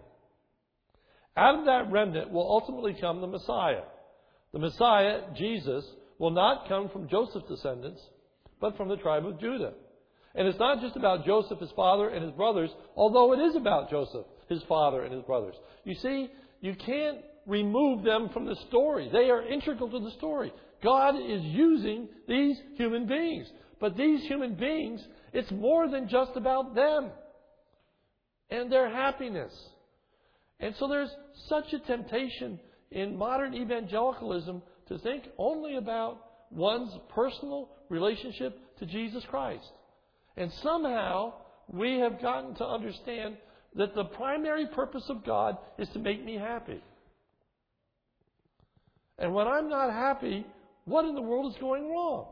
Out 1.37 1.59
of 1.59 1.65
that 1.67 1.91
remnant 1.91 2.31
will 2.31 2.49
ultimately 2.49 2.97
come 3.01 3.21
the 3.21 3.27
Messiah. 3.27 3.83
The 4.53 4.59
Messiah, 4.59 5.21
Jesus, 5.37 5.85
will 6.19 6.31
not 6.31 6.69
come 6.69 6.89
from 6.89 7.09
Joseph's 7.09 7.49
descendants, 7.49 8.01
but 8.61 8.77
from 8.77 8.89
the 8.89 8.97
tribe 8.97 9.27
of 9.27 9.41
Judah. 9.41 9.73
And 10.35 10.47
it's 10.47 10.59
not 10.59 10.81
just 10.81 10.97
about 10.97 11.25
Joseph, 11.25 11.59
his 11.59 11.71
father, 11.73 12.09
and 12.09 12.25
his 12.25 12.33
brothers, 12.33 12.71
although 12.97 13.33
it 13.33 13.39
is 13.39 13.57
about 13.57 13.91
Joseph, 13.91 14.27
his 14.49 14.63
father, 14.69 15.03
and 15.03 15.13
his 15.13 15.23
brothers. 15.25 15.55
You 15.85 15.95
see, 15.95 16.29
you 16.61 16.75
can't 16.75 17.19
remove 17.47 18.05
them 18.05 18.29
from 18.33 18.47
the 18.47 18.57
story. 18.69 19.09
They 19.13 19.31
are 19.31 19.43
integral 19.43 19.91
to 19.91 20.01
the 20.01 20.13
story. 20.13 20.53
God 20.83 21.17
is 21.17 21.43
using 21.43 22.09
these 22.29 22.57
human 22.77 23.07
beings. 23.07 23.47
But 23.81 23.97
these 23.97 24.23
human 24.25 24.55
beings, 24.55 25.01
it's 25.33 25.51
more 25.51 25.89
than 25.89 26.09
just 26.09 26.33
about 26.37 26.75
them 26.75 27.11
and 28.51 28.71
their 28.71 28.91
happiness. 28.91 29.53
And 30.59 30.75
so 30.79 30.89
there's 30.89 31.11
such 31.49 31.73
a 31.73 31.79
temptation 31.79 32.61
in 32.91 33.17
modern 33.17 33.55
evangelicalism 33.55 34.63
to 34.89 34.99
think 34.99 35.25
only 35.39 35.77
about 35.77 36.25
one's 36.51 36.93
personal 37.15 37.71
relationship 37.89 38.59
to 38.79 38.87
Jesus 38.87 39.25
Christ. 39.31 39.71
And 40.37 40.51
somehow 40.63 41.35
we 41.69 41.99
have 42.01 42.21
gotten 42.21 42.55
to 42.57 42.67
understand 42.67 43.37
that 43.77 43.95
the 43.95 44.05
primary 44.05 44.67
purpose 44.67 45.05
of 45.09 45.25
God 45.25 45.57
is 45.79 45.89
to 45.91 45.99
make 45.99 46.25
me 46.25 46.37
happy. 46.37 46.83
And 49.19 49.35
when 49.35 49.47
I'm 49.47 49.69
not 49.69 49.93
happy, 49.93 50.47
what 50.87 51.05
in 51.05 51.15
the 51.15 51.23
world 51.23 51.53
is 51.53 51.61
going 51.61 51.91
wrong? 51.91 52.27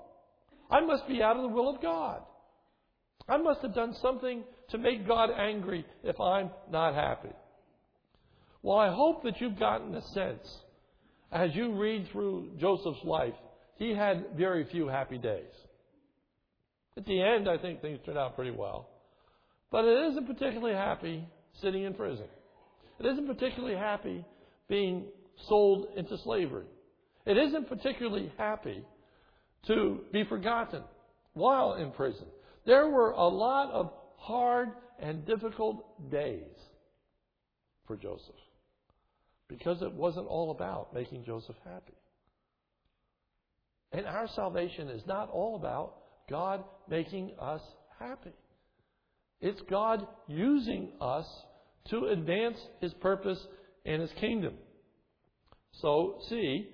I 0.71 0.81
must 0.81 1.07
be 1.07 1.23
out 1.23 1.37
of 1.37 1.43
the 1.43 1.49
will 1.49 1.69
of 1.69 1.81
God. 1.81 2.23
I 3.29 3.37
must 3.37 3.61
have 3.61 3.75
done 3.75 3.95
something 4.01 4.43
to 4.71 4.79
make 4.79 5.07
God 5.07 5.31
angry 5.31 5.85
if 6.03 6.19
I'm 6.19 6.51
not 6.71 6.95
happy. 6.95 7.29
Well, 8.63 8.79
I 8.79 8.93
hope 8.95 9.23
that 9.23 9.41
you've 9.41 9.59
gotten 9.59 9.95
a 9.95 10.03
sense 10.09 10.47
as 11.31 11.55
you 11.55 11.75
read 11.75 12.09
through 12.11 12.51
Joseph's 12.59 13.05
life, 13.05 13.35
he 13.77 13.95
had 13.95 14.27
very 14.37 14.65
few 14.65 14.89
happy 14.89 15.19
days. 15.19 15.53
At 16.97 17.05
the 17.05 17.21
end, 17.21 17.49
I 17.49 17.59
think 17.59 17.81
things 17.81 18.01
turned 18.05 18.19
out 18.19 18.35
pretty 18.35 18.51
well. 18.51 18.89
But 19.71 19.85
it 19.85 20.11
isn't 20.11 20.27
particularly 20.27 20.75
happy 20.75 21.25
sitting 21.61 21.85
in 21.85 21.95
prison. 21.95 22.27
It 22.99 23.07
isn't 23.07 23.27
particularly 23.27 23.77
happy 23.77 24.25
being 24.69 25.05
sold 25.49 25.87
into 25.97 26.17
slavery. 26.19 26.67
It 27.27 27.37
isn't 27.37 27.69
particularly 27.69 28.33
happy 28.39 28.85
to 29.67 30.01
be 30.13 30.25
forgotten 30.25 30.83
while 31.35 31.75
in 31.75 31.91
prison. 31.93 32.27
There 32.67 32.89
were 32.89 33.11
a 33.11 33.29
lot 33.29 33.71
of 33.71 33.93
hard 34.17 34.71
and 34.99 35.25
difficult 35.27 36.11
days 36.11 36.43
for 37.87 37.97
Joseph 37.97 38.35
because 39.49 39.83
it 39.83 39.93
wasn't 39.93 40.27
all 40.27 40.51
about 40.51 40.95
making 40.95 41.25
Joseph 41.25 41.57
happy. 41.65 41.95
And 43.93 44.07
our 44.07 44.29
salvation 44.35 44.89
is 44.89 45.03
not 45.07 45.31
all 45.31 45.57
about 45.57 45.95
God 46.29 46.63
making 46.89 47.33
us 47.41 47.63
happy. 47.99 48.33
It's 49.41 49.61
God 49.71 50.07
using 50.27 50.93
us 51.01 51.27
to 51.91 52.07
advance 52.07 52.59
His 52.81 52.93
purpose 52.95 53.39
and 53.87 54.03
His 54.03 54.11
kingdom. 54.21 54.55
So, 55.81 56.19
see, 56.29 56.69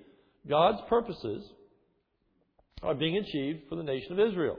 God's 0.47 0.79
purposes 0.89 1.47
are 2.83 2.95
being 2.95 3.17
achieved 3.17 3.69
for 3.69 3.75
the 3.75 3.83
nation 3.83 4.13
of 4.13 4.31
Israel. 4.31 4.57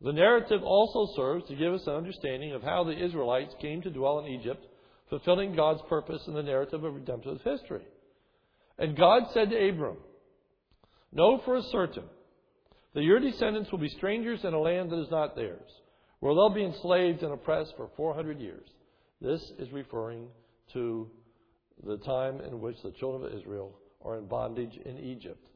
The 0.00 0.12
narrative 0.12 0.62
also 0.62 1.12
serves 1.16 1.48
to 1.48 1.56
give 1.56 1.72
us 1.72 1.86
an 1.86 1.94
understanding 1.94 2.52
of 2.52 2.62
how 2.62 2.84
the 2.84 3.02
Israelites 3.02 3.54
came 3.60 3.80
to 3.82 3.90
dwell 3.90 4.18
in 4.18 4.26
Egypt, 4.26 4.64
fulfilling 5.08 5.54
God's 5.54 5.82
purpose 5.88 6.22
in 6.26 6.34
the 6.34 6.42
narrative 6.42 6.84
of 6.84 6.94
redemptive 6.94 7.40
history. 7.42 7.84
And 8.78 8.96
God 8.96 9.24
said 9.32 9.50
to 9.50 9.68
Abram, 9.68 9.96
Know 11.12 11.40
for 11.44 11.56
a 11.56 11.62
certain 11.62 12.04
that 12.94 13.04
your 13.04 13.20
descendants 13.20 13.70
will 13.70 13.78
be 13.78 13.88
strangers 13.88 14.40
in 14.44 14.54
a 14.54 14.58
land 14.58 14.90
that 14.90 15.00
is 15.00 15.10
not 15.10 15.36
theirs, 15.36 15.70
where 16.20 16.34
they'll 16.34 16.50
be 16.50 16.64
enslaved 16.64 17.22
and 17.22 17.32
oppressed 17.32 17.74
for 17.76 17.90
400 17.96 18.40
years. 18.40 18.66
This 19.20 19.40
is 19.58 19.70
referring 19.72 20.28
to 20.72 21.10
the 21.84 21.98
time 21.98 22.40
in 22.40 22.60
which 22.60 22.76
the 22.82 22.90
children 22.92 23.30
of 23.30 23.38
Israel 23.38 23.78
are 24.04 24.18
in 24.18 24.26
bondage 24.26 24.78
in 24.84 24.98
Egypt. 24.98 25.46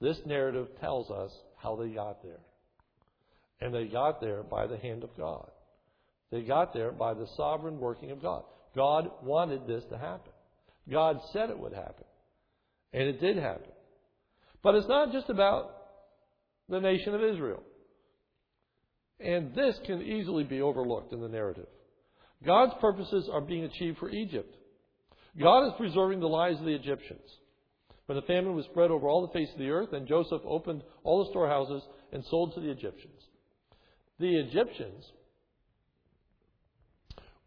this 0.00 0.18
narrative 0.26 0.68
tells 0.80 1.10
us 1.10 1.30
how 1.56 1.76
they 1.76 1.88
got 1.88 2.22
there. 2.22 2.40
And 3.60 3.74
they 3.74 3.86
got 3.86 4.20
there 4.20 4.42
by 4.42 4.66
the 4.66 4.76
hand 4.76 5.02
of 5.02 5.16
God. 5.16 5.50
They 6.34 6.42
got 6.42 6.74
there 6.74 6.90
by 6.90 7.14
the 7.14 7.28
sovereign 7.36 7.78
working 7.78 8.10
of 8.10 8.20
God. 8.20 8.42
God 8.74 9.08
wanted 9.22 9.68
this 9.68 9.84
to 9.90 9.96
happen. 9.96 10.32
God 10.90 11.20
said 11.32 11.48
it 11.48 11.56
would 11.56 11.72
happen. 11.72 12.06
And 12.92 13.04
it 13.04 13.20
did 13.20 13.36
happen. 13.36 13.70
But 14.60 14.74
it's 14.74 14.88
not 14.88 15.12
just 15.12 15.30
about 15.30 15.70
the 16.68 16.80
nation 16.80 17.14
of 17.14 17.22
Israel. 17.22 17.62
And 19.20 19.54
this 19.54 19.78
can 19.86 20.02
easily 20.02 20.42
be 20.42 20.60
overlooked 20.60 21.12
in 21.12 21.20
the 21.20 21.28
narrative. 21.28 21.68
God's 22.44 22.74
purposes 22.80 23.30
are 23.32 23.40
being 23.40 23.62
achieved 23.62 23.98
for 23.98 24.10
Egypt. 24.10 24.56
God 25.40 25.68
is 25.68 25.74
preserving 25.78 26.18
the 26.18 26.26
lives 26.26 26.58
of 26.58 26.64
the 26.64 26.74
Egyptians. 26.74 27.30
When 28.06 28.16
the 28.16 28.26
famine 28.26 28.56
was 28.56 28.64
spread 28.64 28.90
over 28.90 29.06
all 29.08 29.24
the 29.24 29.32
face 29.32 29.52
of 29.52 29.60
the 29.60 29.70
earth, 29.70 29.92
and 29.92 30.08
Joseph 30.08 30.42
opened 30.44 30.82
all 31.04 31.22
the 31.22 31.30
storehouses 31.30 31.84
and 32.12 32.24
sold 32.24 32.54
to 32.54 32.60
the 32.60 32.72
Egyptians. 32.72 33.22
The 34.18 34.36
Egyptians 34.36 35.04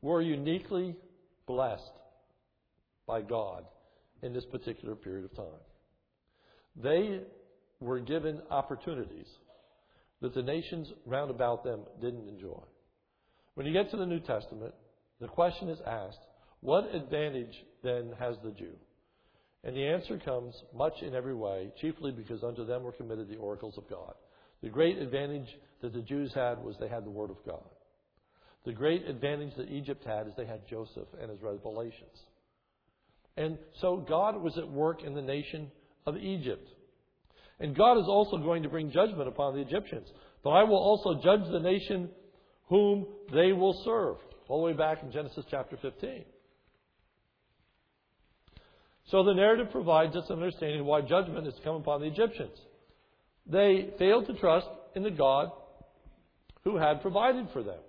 were 0.01 0.21
uniquely 0.21 0.95
blessed 1.45 1.91
by 3.05 3.21
God 3.21 3.65
in 4.21 4.33
this 4.33 4.45
particular 4.45 4.95
period 4.95 5.25
of 5.25 5.35
time. 5.35 5.61
They 6.75 7.21
were 7.79 7.99
given 7.99 8.41
opportunities 8.49 9.27
that 10.21 10.33
the 10.33 10.41
nations 10.41 10.91
round 11.05 11.31
about 11.31 11.63
them 11.63 11.81
didn't 12.01 12.27
enjoy. 12.27 12.61
When 13.55 13.65
you 13.65 13.73
get 13.73 13.91
to 13.91 13.97
the 13.97 14.05
New 14.05 14.19
Testament, 14.19 14.73
the 15.19 15.27
question 15.27 15.69
is 15.69 15.79
asked, 15.85 16.19
what 16.61 16.93
advantage 16.93 17.53
then 17.83 18.13
has 18.19 18.35
the 18.43 18.51
Jew? 18.51 18.73
And 19.63 19.75
the 19.75 19.87
answer 19.87 20.19
comes 20.23 20.55
much 20.75 20.93
in 21.01 21.15
every 21.15 21.35
way, 21.35 21.71
chiefly 21.81 22.11
because 22.11 22.43
unto 22.43 22.65
them 22.65 22.83
were 22.83 22.91
committed 22.91 23.29
the 23.29 23.37
oracles 23.37 23.77
of 23.77 23.89
God. 23.89 24.13
The 24.61 24.69
great 24.69 24.97
advantage 24.97 25.47
that 25.81 25.93
the 25.93 26.01
Jews 26.01 26.31
had 26.33 26.63
was 26.63 26.75
they 26.79 26.87
had 26.87 27.05
the 27.05 27.11
Word 27.11 27.29
of 27.29 27.43
God. 27.45 27.63
The 28.65 28.73
great 28.73 29.07
advantage 29.07 29.55
that 29.57 29.69
Egypt 29.69 30.03
had 30.05 30.27
is 30.27 30.33
they 30.35 30.45
had 30.45 30.67
Joseph 30.67 31.07
and 31.21 31.29
his 31.29 31.41
revelations. 31.41 32.21
And 33.37 33.57
so 33.81 33.97
God 33.97 34.41
was 34.41 34.57
at 34.57 34.67
work 34.69 35.03
in 35.03 35.13
the 35.13 35.21
nation 35.21 35.71
of 36.05 36.17
Egypt. 36.17 36.67
And 37.59 37.75
God 37.75 37.97
is 37.97 38.07
also 38.07 38.37
going 38.37 38.63
to 38.63 38.69
bring 38.69 38.91
judgment 38.91 39.27
upon 39.27 39.55
the 39.55 39.61
Egyptians. 39.61 40.07
But 40.43 40.51
I 40.51 40.63
will 40.63 40.77
also 40.77 41.21
judge 41.23 41.49
the 41.51 41.59
nation 41.59 42.09
whom 42.67 43.05
they 43.33 43.53
will 43.53 43.81
serve. 43.85 44.17
All 44.47 44.61
the 44.61 44.71
way 44.71 44.73
back 44.73 45.03
in 45.03 45.11
Genesis 45.11 45.45
chapter 45.49 45.77
15. 45.81 46.25
So 49.09 49.23
the 49.23 49.33
narrative 49.33 49.71
provides 49.71 50.15
us 50.15 50.25
an 50.29 50.35
understanding 50.35 50.83
why 50.85 51.01
judgment 51.01 51.45
has 51.45 51.55
come 51.63 51.75
upon 51.75 52.01
the 52.01 52.07
Egyptians. 52.07 52.57
They 53.45 53.89
failed 53.97 54.27
to 54.27 54.33
trust 54.33 54.67
in 54.95 55.03
the 55.03 55.11
God 55.11 55.51
who 56.63 56.77
had 56.77 57.01
provided 57.01 57.47
for 57.53 57.63
them. 57.63 57.79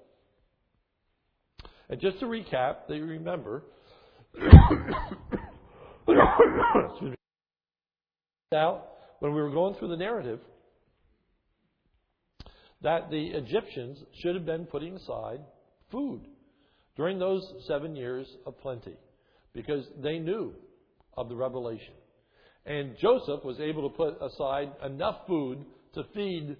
And 1.90 2.00
just 2.00 2.21
to 2.21 2.26
recap, 2.26 2.87
they 2.88 3.00
remember 3.00 3.64
out 8.54 8.88
when 9.21 9.35
we 9.35 9.40
were 9.40 9.50
going 9.50 9.75
through 9.75 9.88
the 9.88 9.97
narrative 9.97 10.40
that 12.83 13.11
the 13.11 13.28
Egyptians 13.28 13.99
should 14.23 14.35
have 14.35 14.47
been 14.47 14.64
putting 14.66 14.95
aside 14.97 15.40
food 15.90 16.21
during 16.97 17.18
those 17.18 17.42
seven 17.66 17.97
years 17.97 18.26
of 18.47 18.59
plenty 18.61 18.97
because 19.52 19.85
they 20.02 20.18
knew 20.18 20.54
of 21.16 21.28
the 21.28 21.37
revelation. 21.37 21.95
And 22.64 22.97
Joseph 23.00 23.45
was 23.45 23.59
able 23.61 23.88
to 23.88 23.97
put 23.97 24.18
aside 24.23 24.73
enough 24.85 25.26
food 25.26 25.64
to 25.95 26.04
feed 26.14 26.57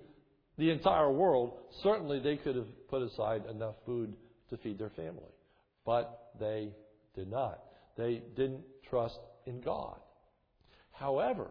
the 0.57 0.71
entire 0.71 1.13
world. 1.13 1.53
Certainly, 1.83 2.21
they 2.21 2.37
could 2.37 2.57
have 2.57 2.89
put 2.89 3.03
aside 3.03 3.43
enough 3.51 3.75
food 3.85 4.15
to 4.51 4.57
feed 4.59 4.79
their 4.79 4.91
family. 4.91 5.33
But 5.85 6.33
they 6.39 6.71
did 7.15 7.31
not. 7.31 7.61
They 7.97 8.23
didn't 8.37 8.63
trust 8.89 9.19
in 9.47 9.61
God. 9.61 9.99
However, 10.93 11.49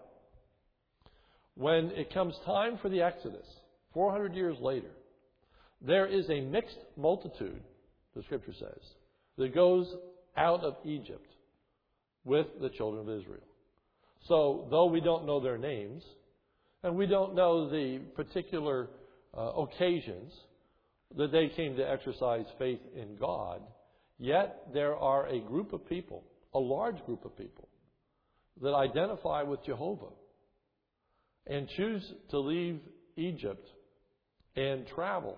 when 1.56 1.92
it 1.92 2.14
comes 2.14 2.36
time 2.46 2.78
for 2.82 2.90
the 2.90 3.02
Exodus, 3.02 3.46
400 3.94 4.36
years 4.36 4.58
later, 4.60 4.92
there 5.82 6.06
is 6.06 6.30
a 6.30 6.42
mixed 6.42 6.78
multitude, 6.96 7.62
the 8.16 8.24
scripture 8.24 8.54
says, 8.60 8.82
that 9.38 9.54
goes 9.54 9.88
out 10.36 10.64
of 10.64 10.76
Egypt 10.86 11.28
with 12.26 12.48
the 12.62 12.70
children 12.70 13.08
of 13.08 13.20
Israel. 13.22 13.42
So, 14.28 14.68
though 14.70 14.86
we 14.86 15.00
don't 15.00 15.26
know 15.26 15.40
their 15.40 15.58
names, 15.58 16.04
and 16.84 16.96
we 16.96 17.06
don't 17.06 17.36
know 17.36 17.70
the 17.70 18.00
particular 18.16 18.90
uh, 19.36 19.42
occasions 19.42 20.34
that 21.16 21.32
they 21.32 21.50
came 21.50 21.76
to 21.76 21.90
exercise 21.90 22.46
faith 22.58 22.82
in 22.96 23.16
God, 23.16 23.62
yet 24.20 24.68
there 24.74 24.96
are 24.96 25.28
a 25.28 25.40
group 25.40 25.74
of 25.74 25.88
people, 25.88 26.24
a 26.54 26.60
large 26.60 27.04
group 27.06 27.26
of 27.26 27.38
people, 27.38 27.70
that 28.62 28.74
identify 28.74 29.44
with 29.44 29.64
Jehovah 29.66 30.14
and 31.46 31.68
choose 31.70 32.04
to 32.32 32.40
leave 32.40 32.80
Egypt 33.16 33.68
and 34.56 34.86
travel 34.88 35.38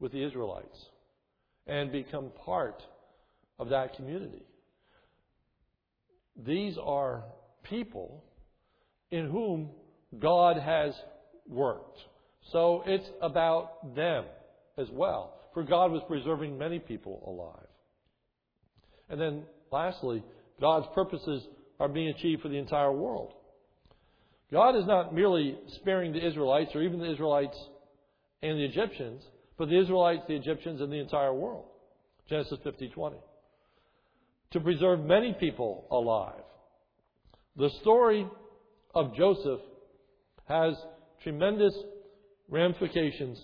with 0.00 0.12
the 0.12 0.24
Israelites 0.24 0.78
and 1.66 1.92
become 1.92 2.30
part 2.44 2.82
of 3.58 3.68
that 3.68 3.94
community. 3.96 4.46
These 6.46 6.76
are 6.82 7.24
people 7.64 8.24
in 9.10 9.28
whom 9.30 9.70
God 10.18 10.56
has 10.56 10.94
worked. 11.46 11.98
So 12.52 12.82
it's 12.86 13.08
about 13.20 13.94
them 13.94 14.24
as 14.78 14.88
well. 14.90 15.34
For 15.54 15.62
God 15.62 15.90
was 15.90 16.02
preserving 16.06 16.58
many 16.58 16.78
people 16.78 17.22
alive. 17.26 17.66
And 19.08 19.20
then 19.20 19.42
lastly, 19.72 20.22
God's 20.60 20.86
purposes 20.94 21.46
are 21.80 21.88
being 21.88 22.08
achieved 22.08 22.42
for 22.42 22.48
the 22.48 22.58
entire 22.58 22.92
world. 22.92 23.32
God 24.50 24.76
is 24.76 24.86
not 24.86 25.14
merely 25.14 25.58
sparing 25.76 26.12
the 26.12 26.26
Israelites 26.26 26.70
or 26.74 26.82
even 26.82 27.00
the 27.00 27.10
Israelites 27.10 27.56
and 28.42 28.58
the 28.58 28.64
Egyptians, 28.64 29.22
but 29.58 29.68
the 29.68 29.78
Israelites, 29.78 30.22
the 30.28 30.36
Egyptians, 30.36 30.80
and 30.80 30.92
the 30.92 31.00
entire 31.00 31.34
world. 31.34 31.66
Genesis 32.28 32.58
50:20. 32.60 33.16
To 34.52 34.60
preserve 34.60 35.00
many 35.00 35.34
people 35.34 35.86
alive. 35.90 36.44
The 37.56 37.70
story 37.80 38.26
of 38.94 39.14
Joseph 39.14 39.60
has 40.46 40.74
tremendous 41.22 41.74
ramifications 42.48 43.38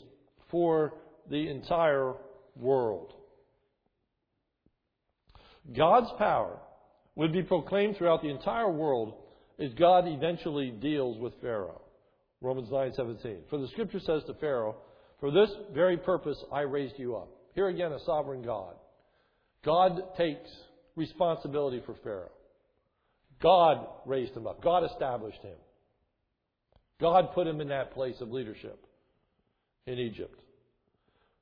for 0.51 0.95
the 1.31 1.49
entire 1.49 2.15
world. 2.57 3.13
God's 5.77 6.11
power 6.19 6.59
would 7.17 7.33
be 7.33 7.43
proclaimed 7.43 7.97
throughout 7.97 8.23
the 8.23 8.29
entire 8.29 8.71
world 8.71 9.15
as 9.59 9.73
God 9.75 10.07
eventually 10.07 10.71
deals 10.71 11.19
with 11.19 11.33
Pharaoh. 11.41 11.81
Romans 12.41 12.71
9:17. 12.71 13.45
For 13.49 13.59
the 13.59 13.69
scripture 13.69 14.01
says 14.01 14.25
to 14.25 14.35
Pharaoh, 14.35 14.77
"For 15.21 15.31
this 15.31 15.51
very 15.73 15.97
purpose 15.97 16.43
I 16.53 16.63
raised 16.63 16.99
you 16.99 17.17
up." 17.17 17.29
Here 17.55 17.69
again 17.69 17.93
a 17.93 18.01
sovereign 18.01 18.43
God. 18.43 18.77
God 19.63 20.15
takes 20.17 20.51
responsibility 20.97 21.81
for 21.81 21.95
Pharaoh. 21.95 22.33
God 23.41 23.87
raised 24.05 24.37
him 24.37 24.47
up. 24.47 24.61
God 24.61 24.85
established 24.85 25.41
him. 25.43 25.57
God 26.99 27.33
put 27.33 27.47
him 27.47 27.61
in 27.61 27.69
that 27.69 27.93
place 27.93 28.21
of 28.21 28.31
leadership 28.31 28.87
in 29.87 29.99
Egypt. 29.99 30.39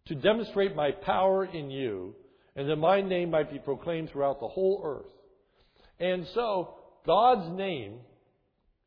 To 0.07 0.15
demonstrate 0.15 0.75
my 0.75 0.91
power 0.91 1.45
in 1.45 1.71
you, 1.71 2.15
and 2.57 2.69
that 2.69 2.77
my 2.77 3.01
name 3.01 3.31
might 3.31 3.51
be 3.53 3.59
proclaimed 3.59 4.11
throughout 4.11 4.41
the 4.41 4.49
whole 4.49 4.83
earth. 4.85 5.13
And 6.01 6.27
so, 6.35 6.75
God's 7.07 7.57
name 7.57 7.99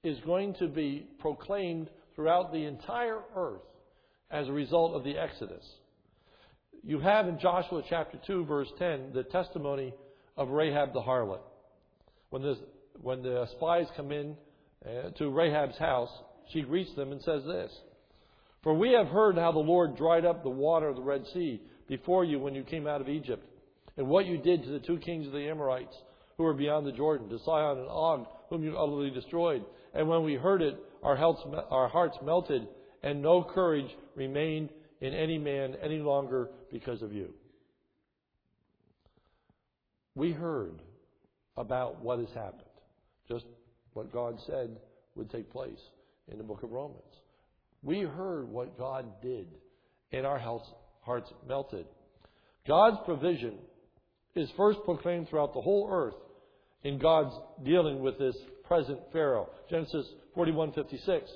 is 0.04 0.17
going 0.25 0.56
to 0.56 0.67
be 0.67 1.08
proclaimed 1.19 1.89
throughout 2.15 2.51
the 2.51 2.65
entire 2.65 3.19
earth 3.36 3.62
as 4.30 4.47
a 4.47 4.51
result 4.51 4.95
of 4.95 5.04
the 5.04 5.17
Exodus. 5.17 5.65
You 6.84 6.99
have 6.99 7.28
in 7.28 7.39
Joshua 7.39 7.82
chapter 7.89 8.19
2, 8.28 8.45
verse 8.45 8.67
10, 8.78 9.12
the 9.13 9.23
testimony 9.23 9.93
of 10.38 10.49
Rahab 10.49 10.93
the 10.93 11.01
harlot. 11.01 11.41
When 12.30 12.43
the, 12.43 12.58
when 13.01 13.23
the 13.23 13.47
spies 13.54 13.88
come 13.95 14.12
in 14.12 14.36
uh, 14.86 15.10
to 15.17 15.30
Rahab's 15.30 15.78
house, 15.78 16.10
she 16.51 16.62
greets 16.62 16.93
them 16.95 17.12
and 17.12 17.21
says 17.23 17.43
this 17.45 17.71
For 18.65 18.73
we 18.73 18.93
have 18.93 19.10
heard 19.10 19.38
how 19.38 19.51
the 19.51 19.60
Lord 19.60 19.95
dried 19.95 20.25
up 20.25 20.41
the 20.41 20.49
water 20.49 20.89
of 20.89 20.95
the 20.95 21.01
Red 21.04 21.23
Sea 21.36 21.62
before 21.88 22.25
you 22.25 22.39
when 22.39 22.56
you 22.56 22.63
came 22.63 22.88
out 22.88 22.99
of 22.99 23.08
Egypt, 23.08 23.45
and 23.95 24.08
what 24.08 24.25
you 24.25 24.39
did 24.39 24.63
to 24.63 24.71
the 24.71 24.80
two 24.80 24.97
kings 24.97 25.28
of 25.28 25.34
the 25.34 25.47
Amorites 25.47 25.95
who 26.36 26.43
were 26.45 26.54
beyond 26.56 26.88
the 26.88 26.91
Jordan, 26.91 27.30
to 27.30 27.38
Sihon 27.38 27.78
and 27.78 27.88
Og, 27.88 28.25
whom 28.49 28.63
you 28.63 28.75
utterly 28.75 29.12
destroyed. 29.12 29.63
And 29.93 30.10
when 30.10 30.23
we 30.23 30.34
heard 30.34 30.63
it, 30.63 30.80
our, 31.04 31.15
our 31.69 31.88
hearts 31.88 32.17
melted, 32.23 32.67
and 33.04 33.21
no 33.21 33.43
courage 33.43 33.95
remained 34.15 34.71
in 34.99 35.13
any 35.13 35.38
man 35.38 35.75
any 35.84 35.99
longer 35.99 36.49
because 36.71 37.04
of 37.04 37.13
you. 37.13 37.36
We 40.15 40.32
heard 40.32 40.82
about 41.56 42.01
what 42.01 42.17
has 42.17 42.30
happened, 42.34 42.63
just 43.30 43.45
what 43.93 44.12
God 44.12 44.39
said 44.47 44.75
would 45.13 45.30
take 45.30 45.51
place. 45.51 45.80
in 46.32 46.39
the 46.39 46.43
book 46.43 46.63
of 46.63 46.71
Romans. 46.71 47.04
We 47.85 48.01
heard 48.01 48.49
what 48.49 48.79
God 48.79 49.05
did, 49.21 49.47
and 50.11 50.25
our 50.25 50.39
hearts 51.01 51.31
melted. 51.47 51.85
God's 52.67 52.97
provision 53.05 53.59
is 54.35 54.49
first 54.57 54.79
proclaimed 54.85 55.29
throughout 55.29 55.53
the 55.53 55.61
whole 55.61 55.87
earth 55.91 56.15
in 56.83 56.97
God's 56.97 57.35
dealing 57.63 58.01
with 58.01 58.17
this 58.17 58.35
present 58.63 58.99
Pharaoh. 59.13 59.49
Genesis 59.69 60.07
41:56. 60.35 61.29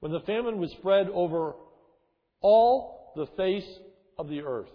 When 0.00 0.10
the 0.10 0.20
famine 0.20 0.58
was 0.58 0.72
spread 0.72 1.08
over 1.10 1.54
all 2.40 3.12
the 3.14 3.26
face 3.36 3.78
of 4.18 4.28
the 4.28 4.42
earth. 4.42 4.70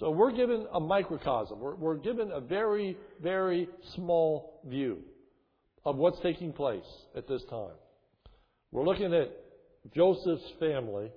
So 0.00 0.10
we're 0.10 0.32
given 0.32 0.66
a 0.72 0.80
microcosm. 0.80 1.60
We're, 1.60 1.74
we're 1.76 1.96
given 1.96 2.32
a 2.32 2.40
very, 2.40 2.96
very 3.22 3.68
small 3.94 4.62
view 4.64 5.02
of 5.84 5.96
what's 5.96 6.18
taking 6.20 6.54
place 6.54 6.82
at 7.14 7.28
this 7.28 7.44
time. 7.50 7.76
We're 8.72 8.84
looking 8.84 9.14
at 9.14 9.43
Joseph's 9.92 10.50
family 10.58 11.10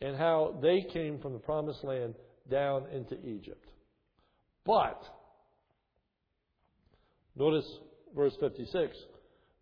and 0.00 0.16
how 0.16 0.58
they 0.62 0.86
came 0.92 1.18
from 1.18 1.32
the 1.32 1.38
promised 1.38 1.82
land 1.82 2.14
down 2.50 2.86
into 2.92 3.14
Egypt. 3.26 3.64
But, 4.64 5.02
notice 7.34 7.66
verse 8.14 8.34
56. 8.40 8.96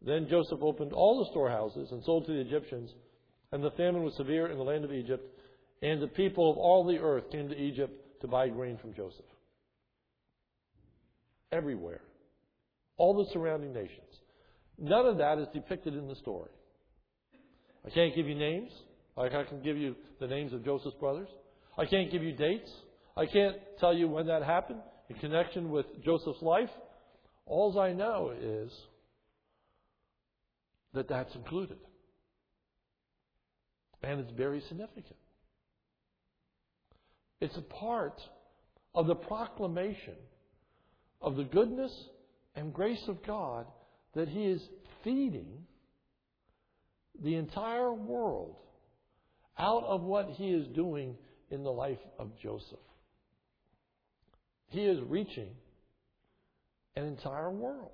Then 0.04 0.28
Joseph 0.28 0.60
opened 0.62 0.92
all 0.92 1.18
the 1.18 1.30
storehouses 1.30 1.90
and 1.90 2.04
sold 2.04 2.26
to 2.26 2.32
the 2.32 2.40
Egyptians, 2.40 2.90
and 3.52 3.62
the 3.62 3.70
famine 3.72 4.02
was 4.02 4.14
severe 4.14 4.48
in 4.48 4.58
the 4.58 4.64
land 4.64 4.84
of 4.84 4.92
Egypt, 4.92 5.26
and 5.82 6.02
the 6.02 6.08
people 6.08 6.50
of 6.50 6.58
all 6.58 6.84
the 6.84 6.98
earth 6.98 7.30
came 7.30 7.48
to 7.48 7.56
Egypt 7.56 8.20
to 8.20 8.28
buy 8.28 8.48
grain 8.48 8.76
from 8.78 8.94
Joseph. 8.94 9.24
Everywhere. 11.52 12.00
All 12.98 13.14
the 13.14 13.30
surrounding 13.32 13.72
nations. 13.72 14.20
None 14.78 15.06
of 15.06 15.18
that 15.18 15.38
is 15.38 15.48
depicted 15.54 15.94
in 15.94 16.08
the 16.08 16.16
story. 16.16 16.50
I 17.86 17.90
can't 17.90 18.14
give 18.14 18.26
you 18.26 18.34
names, 18.34 18.70
like 19.16 19.32
I 19.32 19.44
can 19.44 19.62
give 19.62 19.76
you 19.76 19.94
the 20.20 20.26
names 20.26 20.52
of 20.52 20.64
Joseph's 20.64 20.96
brothers. 20.98 21.28
I 21.78 21.86
can't 21.86 22.10
give 22.10 22.22
you 22.22 22.32
dates. 22.32 22.70
I 23.16 23.26
can't 23.26 23.56
tell 23.78 23.94
you 23.94 24.08
when 24.08 24.26
that 24.26 24.42
happened 24.42 24.80
in 25.08 25.16
connection 25.16 25.70
with 25.70 25.86
Joseph's 26.04 26.42
life. 26.42 26.70
All 27.46 27.78
I 27.78 27.92
know 27.92 28.32
is 28.38 28.72
that 30.94 31.08
that's 31.08 31.34
included. 31.34 31.78
And 34.02 34.20
it's 34.20 34.32
very 34.32 34.62
significant. 34.68 35.16
It's 37.40 37.56
a 37.56 37.62
part 37.62 38.20
of 38.94 39.06
the 39.06 39.14
proclamation 39.14 40.14
of 41.20 41.36
the 41.36 41.44
goodness 41.44 41.92
and 42.54 42.72
grace 42.72 43.02
of 43.08 43.24
God 43.26 43.66
that 44.14 44.28
He 44.28 44.44
is 44.44 44.60
feeding 45.04 45.46
the 47.22 47.34
entire 47.36 47.92
world 47.92 48.56
out 49.58 49.84
of 49.84 50.02
what 50.02 50.28
He 50.30 50.50
is 50.50 50.66
doing 50.74 51.16
in 51.50 51.62
the 51.62 51.70
life 51.70 51.98
of 52.18 52.30
Joseph. 52.42 52.78
He 54.68 54.82
is 54.82 54.98
reaching 55.08 55.50
an 56.96 57.04
entire 57.04 57.50
world. 57.50 57.92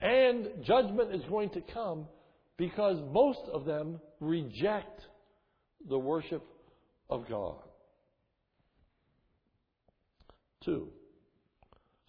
And 0.00 0.64
judgment 0.64 1.14
is 1.14 1.22
going 1.28 1.50
to 1.50 1.62
come 1.72 2.06
because 2.56 2.98
most 3.12 3.40
of 3.52 3.64
them 3.64 4.00
reject 4.20 5.00
the 5.88 5.98
worship 5.98 6.44
of 7.08 7.28
God. 7.28 7.56
Two. 10.64 10.88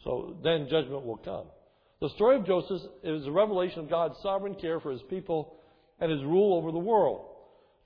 So 0.03 0.37
then 0.43 0.67
judgment 0.69 1.05
will 1.05 1.17
come. 1.17 1.47
The 2.01 2.09
story 2.11 2.37
of 2.37 2.45
Joseph 2.45 2.81
is 3.03 3.27
a 3.27 3.31
revelation 3.31 3.79
of 3.79 3.89
God's 3.89 4.17
sovereign 4.21 4.55
care 4.55 4.79
for 4.79 4.91
his 4.91 5.01
people 5.09 5.55
and 5.99 6.09
his 6.09 6.23
rule 6.23 6.55
over 6.55 6.71
the 6.71 6.77
world. 6.77 7.25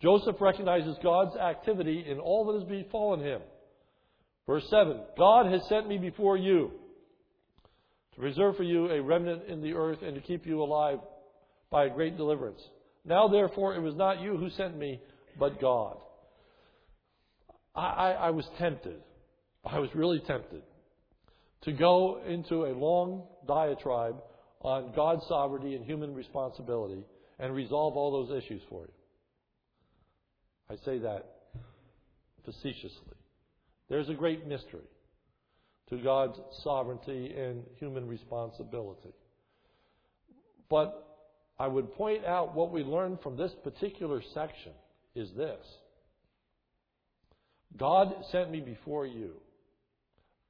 Joseph 0.02 0.40
recognizes 0.40 0.98
God's 1.02 1.36
activity 1.36 2.06
in 2.08 2.20
all 2.20 2.46
that 2.46 2.60
has 2.60 2.70
befallen 2.70 3.22
him. 3.22 3.42
Verse 4.46 4.68
7 4.70 5.02
God 5.18 5.52
has 5.52 5.68
sent 5.68 5.88
me 5.88 5.98
before 5.98 6.38
you 6.38 6.72
to 8.16 8.22
reserve 8.22 8.56
for 8.56 8.64
you 8.64 8.92
a 8.92 9.02
remnant 9.02 9.48
in 9.48 9.62
the 9.62 9.74
earth 9.74 10.00
and 10.04 10.14
to 10.14 10.22
keep 10.22 10.46
you 10.46 10.62
alive 10.62 11.00
by 11.72 11.86
a 11.86 11.90
great 11.90 12.16
deliverance. 12.16 12.62
Now, 13.06 13.28
therefore, 13.28 13.76
it 13.76 13.82
was 13.82 13.96
not 13.96 14.22
you 14.22 14.38
who 14.38 14.50
sent 14.52 14.78
me, 14.78 15.02
but 15.40 15.60
God. 15.60 15.98
I, 17.76 17.82
I, 17.82 18.12
I 18.12 18.30
was 18.30 18.46
tempted. 18.60 19.02
I 19.66 19.80
was 19.80 19.90
really 19.96 20.20
tempted 20.20 20.62
to 21.64 21.72
go 21.72 22.22
into 22.28 22.66
a 22.66 22.74
long 22.74 23.24
diatribe 23.48 24.22
on 24.62 24.94
God's 24.96 25.26
sovereignty 25.28 25.76
and 25.76 25.86
human 25.86 26.14
responsibility 26.14 27.06
and 27.40 27.54
resolve 27.54 27.96
all 27.96 28.12
those 28.12 28.44
issues 28.44 28.62
for 28.70 28.84
you. 28.84 28.94
I 30.70 30.76
say 30.86 31.00
that 31.00 31.26
facetiously. 32.46 33.18
There's 33.90 34.10
a 34.10 34.14
great 34.14 34.48
mystery 34.48 34.88
to 35.90 35.98
God's 35.98 36.40
sovereignty 36.64 37.34
and 37.38 37.64
human 37.78 38.08
responsibility. 38.08 39.14
But 40.70 41.08
I 41.60 41.68
would 41.68 41.94
point 41.94 42.26
out 42.26 42.56
what 42.56 42.72
we 42.72 42.84
learn 42.84 43.20
from 43.22 43.38
this 43.38 43.52
particular 43.64 44.22
section 44.34 44.72
is 45.16 45.30
this 45.36 45.60
God 47.78 48.14
sent 48.32 48.52
me 48.52 48.60
before 48.60 49.06
you. 49.06 49.34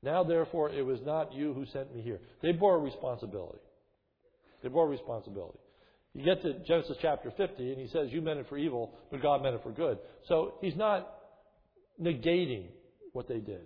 Now, 0.04 0.24
therefore, 0.24 0.70
it 0.70 0.86
was 0.86 1.00
not 1.06 1.34
you 1.34 1.54
who 1.54 1.66
sent 1.68 1.96
me 1.96 2.02
here. 2.02 2.20
They 2.42 2.52
bore 2.52 2.80
responsibility. 2.80 3.60
They 4.62 4.70
bore 4.70 4.88
responsibility. 4.88 5.60
You 6.14 6.26
get 6.26 6.42
to 6.44 6.60
Genesis 6.60 6.98
chapter 7.02 7.32
50, 7.36 7.72
and 7.72 7.82
he 7.82 7.88
says, 7.88 8.10
You 8.12 8.22
meant 8.22 8.40
it 8.40 8.48
for 8.50 8.58
evil, 8.58 8.94
but 9.10 9.22
God 9.22 9.42
meant 9.42 9.56
it 9.56 9.64
for 9.64 9.72
good. 9.72 9.98
So 10.28 10.56
he's 10.62 10.76
not 10.76 11.10
negating 12.02 12.66
what 13.14 13.28
they 13.28 13.40
did. 13.40 13.66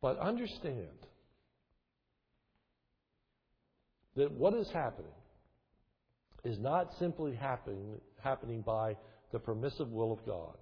But 0.00 0.18
understand 0.18 0.86
that 4.16 4.30
what 4.30 4.54
is 4.54 4.68
happening 4.72 5.10
is 6.44 6.58
not 6.58 6.90
simply 6.98 7.34
happening 7.34 8.60
by 8.64 8.96
the 9.32 9.38
permissive 9.38 9.90
will 9.90 10.12
of 10.12 10.24
God. 10.24 10.54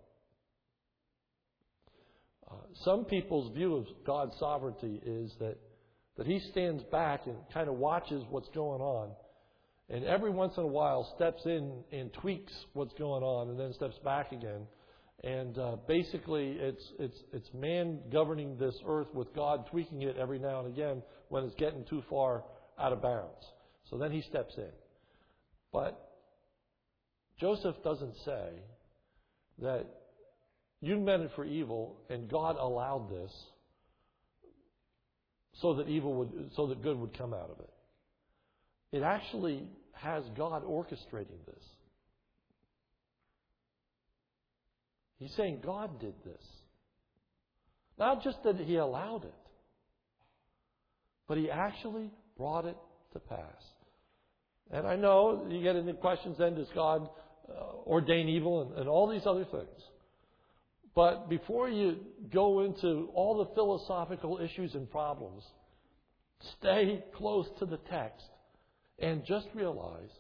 Uh, 2.53 2.57
some 2.85 3.05
people's 3.05 3.53
view 3.55 3.77
of 3.77 3.87
God's 4.07 4.37
sovereignty 4.39 5.01
is 5.05 5.33
that, 5.39 5.57
that 6.17 6.27
He 6.27 6.41
stands 6.51 6.83
back 6.85 7.27
and 7.27 7.37
kind 7.55 7.69
of 7.69 7.77
watches 7.77 8.23
what's 8.29 8.49
going 8.51 8.81
on, 8.81 9.11
and 9.89 10.05
every 10.05 10.31
once 10.31 10.55
in 10.57 10.65
a 10.65 10.67
while 10.67 11.13
steps 11.17 11.43
in 11.47 11.83
and 11.93 12.13
tweaks 12.15 12.53
what's 12.75 12.93
going 12.95 13.23
on, 13.23 13.51
and 13.51 13.59
then 13.59 13.73
steps 13.73 13.99
back 14.05 14.33
again. 14.33 14.67
And 15.25 15.57
uh, 15.57 15.77
basically, 15.87 16.57
it's, 16.59 16.83
it's, 16.99 17.17
it's 17.33 17.49
man 17.55 18.01
governing 18.11 18.59
this 18.59 18.75
earth 18.87 19.07
with 19.15 19.33
God 19.35 19.67
tweaking 19.71 20.03
it 20.03 20.17
every 20.17 20.41
now 20.41 20.61
and 20.61 20.69
again 20.69 21.03
when 21.29 21.45
it's 21.45 21.55
getting 21.55 21.85
too 21.85 22.03
far 22.11 22.43
out 22.79 22.93
of 22.93 23.03
bounds. 23.03 23.47
So 23.89 23.99
then 23.99 24.11
he 24.11 24.23
steps 24.23 24.55
in. 24.57 24.73
But 25.73 26.13
Joseph 27.39 27.77
doesn't 27.85 28.17
say 28.25 28.49
that 29.61 29.87
you 30.83 30.99
meant 30.99 31.23
it 31.23 31.31
for 31.37 31.45
evil, 31.45 31.97
and 32.11 32.29
God 32.29 32.57
allowed 32.59 33.09
this 33.09 33.33
so 35.61 35.75
that 35.75 35.89
evil 35.89 36.15
would, 36.15 36.51
so 36.57 36.67
that 36.67 36.83
good 36.83 36.99
would 36.99 37.17
come 37.17 37.33
out 37.33 37.51
of 37.51 37.61
it. 37.61 37.71
It 38.97 39.03
actually 39.05 39.63
has 39.93 40.25
God 40.37 40.65
orchestrating 40.65 41.47
this. 41.47 41.65
He's 45.21 45.33
saying 45.37 45.61
God 45.65 46.01
did 46.01 46.15
this. 46.25 46.43
Not 47.97 48.25
just 48.25 48.43
that 48.43 48.57
He 48.57 48.77
allowed 48.77 49.25
it, 49.25 49.35
but 51.29 51.39
He 51.39 51.49
actually 51.49 52.11
brought 52.37 52.65
it 52.65 52.77
to 53.13 53.21
pass. 53.21 53.63
And 54.73 54.85
I 54.85 54.97
know 54.97 55.47
you 55.49 55.63
get 55.63 55.77
into 55.77 55.93
questions 55.93 56.39
then, 56.39 56.57
does 56.57 56.67
God 56.75 57.09
uh, 57.49 57.77
ordain 57.87 58.29
evil 58.29 58.63
and, 58.63 58.81
and 58.81 58.89
all 58.89 59.09
these 59.09 59.27
other 59.27 59.45
things? 59.45 59.69
But 60.95 61.31
before 61.31 61.69
you 61.69 61.99
go 62.33 62.61
into 62.61 63.09
all 63.15 63.39
the 63.39 63.55
philosophical 63.55 64.39
issues 64.39 64.75
and 64.75 64.91
problems, 64.91 65.43
stay 66.59 67.03
close 67.17 67.49
to 67.59 67.67
the 67.67 67.79
text 67.91 68.27
and 68.99 69.25
just 69.25 69.47
realize 69.55 70.11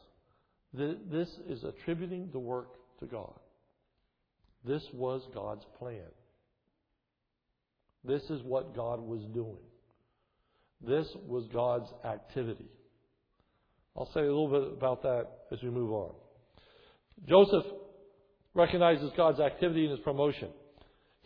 that 0.75 1.11
this 1.11 1.29
is 1.49 1.63
attributing 1.65 2.31
the 2.33 2.39
work 2.39 2.69
to 3.01 3.07
God. 3.07 3.39
This 4.65 4.83
was 4.95 5.23
God's 5.35 5.65
plan. 5.79 6.01
This 8.05 8.23
is 8.31 8.43
what 8.43 8.75
God 8.75 9.01
was 9.01 9.21
doing. 9.35 9.59
This 10.81 11.07
was 11.27 11.47
God's 11.53 11.89
activity. 12.05 12.69
I'll 13.97 14.11
say 14.13 14.21
a 14.21 14.23
little 14.23 14.49
bit 14.49 14.73
about 14.73 15.03
that 15.03 15.27
as 15.53 15.63
we 15.63 15.71
move 15.71 15.93
on. 15.93 16.13
Joseph 17.29 17.67
recognizes 18.55 19.11
God's 19.17 19.39
activity 19.39 19.85
in 19.85 19.91
his 19.91 20.01
promotion. 20.01 20.49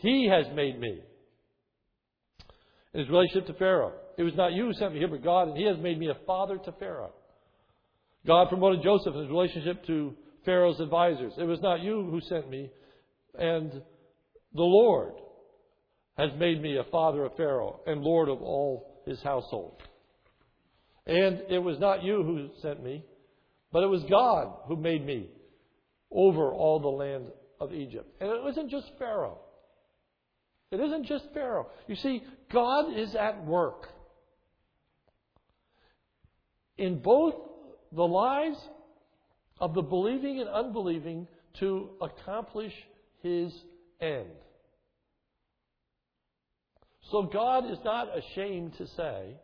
He 0.07 0.29
has 0.29 0.47
made 0.55 0.79
me. 0.79 1.01
In 2.95 3.01
his 3.01 3.11
relationship 3.11 3.49
to 3.49 3.55
Pharaoh, 3.55 3.93
it 4.17 4.23
was 4.23 4.37
not 4.37 4.53
you 4.53 4.67
who 4.67 4.73
sent 4.75 4.93
me 4.93 5.01
here, 5.01 5.09
but 5.09 5.25
God, 5.25 5.49
and 5.49 5.57
He 5.57 5.65
has 5.65 5.79
made 5.79 5.99
me 5.99 6.09
a 6.09 6.25
father 6.25 6.59
to 6.59 6.73
Pharaoh. 6.79 7.13
God 8.25 8.49
promoted 8.49 8.85
Joseph 8.85 9.15
in 9.15 9.23
his 9.23 9.31
relationship 9.31 9.85
to 9.87 10.15
Pharaoh's 10.45 10.79
advisors. 10.79 11.33
It 11.37 11.45
was 11.45 11.61
not 11.61 11.81
you 11.81 12.09
who 12.09 12.21
sent 12.21 12.49
me, 12.49 12.71
and 13.37 13.73
the 13.73 13.83
Lord 14.63 15.15
has 16.17 16.31
made 16.39 16.63
me 16.63 16.77
a 16.77 16.91
father 16.91 17.25
of 17.25 17.37
Pharaoh 17.37 17.81
and 17.89 18.01
Lord 18.01 18.29
of 18.29 18.41
all 18.43 19.03
his 19.07 19.21
household. 19.23 19.83
And 21.05 21.43
it 21.51 21.59
was 21.59 21.81
not 21.81 22.05
you 22.05 22.23
who 22.23 22.51
sent 22.63 22.81
me, 22.81 23.05
but 23.73 23.83
it 23.83 23.89
was 23.89 24.05
God 24.09 24.55
who 24.69 24.77
made 24.77 25.05
me 25.05 25.31
over 26.13 26.55
all 26.55 26.79
the 26.79 26.87
land 26.87 27.27
of 27.61 27.73
Egypt. 27.73 28.09
And 28.21 28.31
it 28.31 28.43
wasn't 28.43 28.71
just 28.71 28.87
Pharaoh. 29.01 29.41
It 30.71 30.81
isn't 30.81 31.07
just 31.07 31.27
Pharaoh. 31.33 31.69
You 31.87 31.97
see, 31.97 32.23
God 32.53 32.97
is 32.97 33.15
at 33.15 33.45
work 33.45 33.89
in 36.77 36.99
both 36.99 37.35
the 37.93 38.07
lives 38.07 38.59
of 39.61 39.75
the 39.75 39.83
believing 39.83 40.41
and 40.41 40.49
unbelieving 40.49 41.29
to 41.61 41.91
accomplish 42.01 42.73
his 43.23 43.53
end. 44.01 44.27
So 47.11 47.23
God 47.23 47.71
is 47.71 47.79
not 47.85 48.09
ashamed 48.17 48.77
to 48.79 48.87
say 48.89 49.37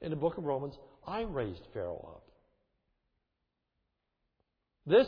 in 0.00 0.10
the 0.10 0.16
book 0.16 0.38
of 0.38 0.44
Romans, 0.44 0.74
I 1.06 1.22
raised 1.22 1.60
Pharaoh 1.74 2.16
up. 2.16 2.24
This 4.86 5.06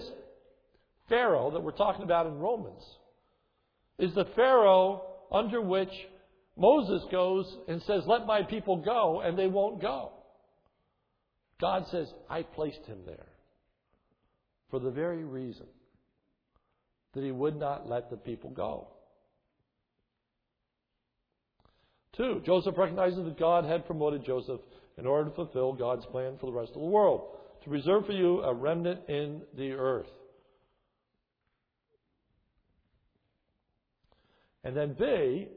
Pharaoh 1.08 1.50
that 1.52 1.62
we're 1.62 1.72
talking 1.72 2.02
about 2.02 2.26
in 2.26 2.38
Romans 2.38 2.82
is 3.98 4.14
the 4.14 4.26
Pharaoh 4.36 5.02
under 5.32 5.60
which 5.60 5.92
Moses 6.56 7.02
goes 7.10 7.46
and 7.68 7.82
says, 7.82 8.02
Let 8.06 8.26
my 8.26 8.42
people 8.42 8.76
go, 8.76 9.20
and 9.20 9.38
they 9.38 9.46
won't 9.46 9.80
go. 9.80 10.12
God 11.60 11.86
says, 11.90 12.12
I 12.28 12.42
placed 12.42 12.84
him 12.86 12.98
there 13.06 13.28
for 14.70 14.80
the 14.80 14.90
very 14.90 15.24
reason 15.24 15.66
that 17.14 17.22
he 17.22 17.30
would 17.30 17.56
not 17.56 17.88
let 17.88 18.10
the 18.10 18.16
people 18.16 18.50
go. 18.50 18.88
Two, 22.16 22.42
Joseph 22.44 22.76
recognizes 22.76 23.24
that 23.24 23.38
God 23.38 23.64
had 23.64 23.86
promoted 23.86 24.24
Joseph 24.24 24.60
in 24.98 25.06
order 25.06 25.30
to 25.30 25.36
fulfill 25.36 25.72
God's 25.72 26.04
plan 26.06 26.36
for 26.38 26.46
the 26.46 26.52
rest 26.52 26.72
of 26.74 26.80
the 26.80 26.88
world, 26.88 27.36
to 27.64 27.70
reserve 27.70 28.06
for 28.06 28.12
you 28.12 28.42
a 28.42 28.52
remnant 28.52 29.00
in 29.08 29.42
the 29.56 29.72
earth. 29.72 30.10
And 34.64 34.76
then 34.76 34.94
B, 34.98 35.48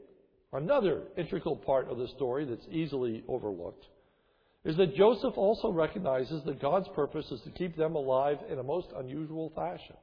another 0.52 1.02
integral 1.16 1.56
part 1.56 1.88
of 1.88 1.98
the 1.98 2.08
story 2.08 2.44
that's 2.44 2.66
easily 2.70 3.22
overlooked, 3.28 3.86
is 4.64 4.76
that 4.76 4.96
Joseph 4.96 5.34
also 5.36 5.70
recognizes 5.70 6.42
that 6.44 6.60
God's 6.60 6.88
purpose 6.94 7.30
is 7.30 7.40
to 7.42 7.50
keep 7.50 7.76
them 7.76 7.94
alive 7.94 8.38
in 8.50 8.58
a 8.58 8.64
most 8.64 8.88
unusual 8.96 9.52
fashion. 9.54 9.96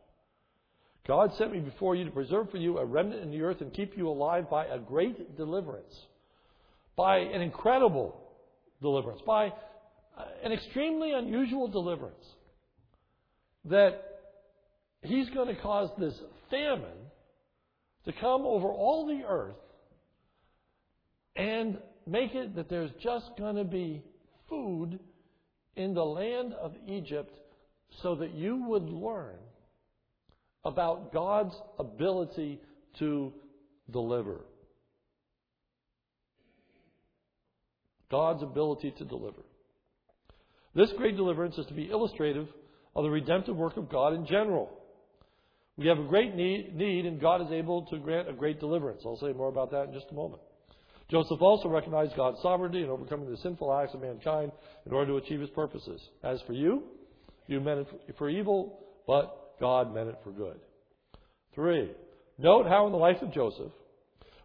God 1.05 1.31
sent 1.37 1.51
me 1.51 1.59
before 1.59 1.95
you 1.95 2.05
to 2.05 2.11
preserve 2.11 2.49
for 2.49 2.57
you 2.57 2.77
a 2.77 2.85
remnant 2.85 3.23
in 3.23 3.31
the 3.31 3.41
earth 3.41 3.59
and 3.59 3.73
keep 3.73 3.97
you 3.97 4.07
alive 4.07 4.49
by 4.49 4.65
a 4.65 4.79
great 4.79 5.35
deliverance, 5.35 5.93
by 6.95 7.17
an 7.17 7.41
incredible 7.41 8.17
deliverance, 8.81 9.19
by 9.25 9.51
an 10.43 10.53
extremely 10.53 11.11
unusual 11.11 11.67
deliverance. 11.67 12.23
That 13.65 14.01
He's 15.01 15.29
going 15.31 15.53
to 15.53 15.61
cause 15.61 15.89
this 15.99 16.17
famine 16.49 17.02
to 18.05 18.13
come 18.13 18.41
over 18.45 18.67
all 18.67 19.07
the 19.07 19.23
earth 19.25 19.55
and 21.35 21.77
make 22.05 22.35
it 22.35 22.55
that 22.55 22.69
there's 22.69 22.91
just 23.01 23.31
going 23.37 23.55
to 23.55 23.63
be 23.63 24.03
food 24.49 24.99
in 25.75 25.93
the 25.93 26.03
land 26.03 26.53
of 26.53 26.73
Egypt 26.87 27.35
so 28.01 28.15
that 28.15 28.33
you 28.33 28.65
would 28.67 28.89
learn 28.89 29.37
about 30.65 31.13
God's 31.13 31.55
ability 31.79 32.59
to 32.99 33.33
deliver. 33.91 34.41
God's 38.09 38.43
ability 38.43 38.93
to 38.97 39.05
deliver. 39.05 39.41
This 40.75 40.91
great 40.97 41.15
deliverance 41.15 41.57
is 41.57 41.65
to 41.67 41.73
be 41.73 41.89
illustrative 41.89 42.47
of 42.95 43.03
the 43.03 43.09
redemptive 43.09 43.55
work 43.55 43.77
of 43.77 43.89
God 43.89 44.13
in 44.13 44.25
general. 44.25 44.71
We 45.77 45.87
have 45.87 45.97
a 45.97 46.03
great 46.03 46.35
need, 46.35 46.75
need, 46.75 47.05
and 47.05 47.19
God 47.19 47.41
is 47.41 47.51
able 47.51 47.85
to 47.87 47.97
grant 47.97 48.29
a 48.29 48.33
great 48.33 48.59
deliverance. 48.59 49.01
I'll 49.05 49.17
say 49.17 49.33
more 49.33 49.49
about 49.49 49.71
that 49.71 49.87
in 49.87 49.93
just 49.93 50.11
a 50.11 50.13
moment. 50.13 50.41
Joseph 51.09 51.41
also 51.41 51.67
recognized 51.67 52.15
God's 52.15 52.41
sovereignty 52.41 52.83
in 52.83 52.89
overcoming 52.89 53.29
the 53.29 53.37
sinful 53.37 53.73
acts 53.73 53.93
of 53.93 54.01
mankind 54.01 54.51
in 54.85 54.93
order 54.93 55.11
to 55.11 55.17
achieve 55.17 55.39
his 55.39 55.49
purposes. 55.49 56.01
As 56.23 56.41
for 56.47 56.53
you, 56.53 56.83
you 57.47 57.59
meant 57.59 57.87
it 58.07 58.15
for 58.17 58.29
evil, 58.29 58.79
but 59.05 59.59
God 59.59 59.93
meant 59.93 60.09
it 60.09 60.17
for 60.23 60.31
good. 60.31 60.59
Three, 61.55 61.91
note 62.37 62.67
how 62.67 62.85
in 62.85 62.91
the 62.91 62.97
life 62.97 63.21
of 63.21 63.33
Joseph, 63.33 63.71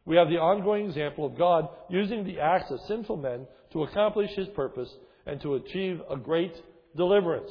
we 0.04 0.16
have 0.16 0.28
the 0.28 0.38
ongoing 0.38 0.86
example 0.86 1.26
of 1.26 1.38
God 1.38 1.68
using 1.88 2.24
the 2.24 2.40
acts 2.40 2.70
of 2.70 2.80
sinful 2.88 3.18
men 3.18 3.46
to 3.72 3.84
accomplish 3.84 4.30
his 4.34 4.48
purpose 4.48 4.88
and 5.26 5.40
to 5.42 5.54
achieve 5.54 6.00
a 6.10 6.16
great 6.16 6.54
deliverance. 6.96 7.50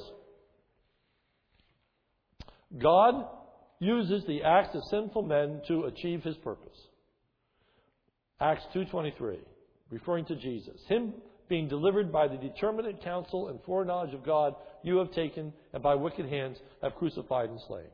God 2.77 3.25
uses 3.79 4.23
the 4.25 4.43
acts 4.43 4.75
of 4.75 4.83
sinful 4.85 5.23
men 5.23 5.61
to 5.67 5.83
achieve 5.83 6.23
his 6.23 6.37
purpose. 6.37 6.77
Acts 8.39 8.65
2:23, 8.73 9.39
referring 9.89 10.25
to 10.25 10.35
Jesus, 10.35 10.83
him 10.87 11.13
being 11.47 11.67
delivered 11.67 12.11
by 12.11 12.27
the 12.27 12.37
determinate 12.37 13.01
counsel 13.01 13.47
and 13.47 13.61
foreknowledge 13.63 14.13
of 14.13 14.23
God, 14.23 14.55
you 14.83 14.97
have 14.97 15.11
taken 15.11 15.53
and 15.73 15.81
by 15.81 15.95
wicked 15.95 16.25
hands 16.25 16.61
have 16.81 16.95
crucified 16.95 17.49
and 17.49 17.59
slain. 17.61 17.89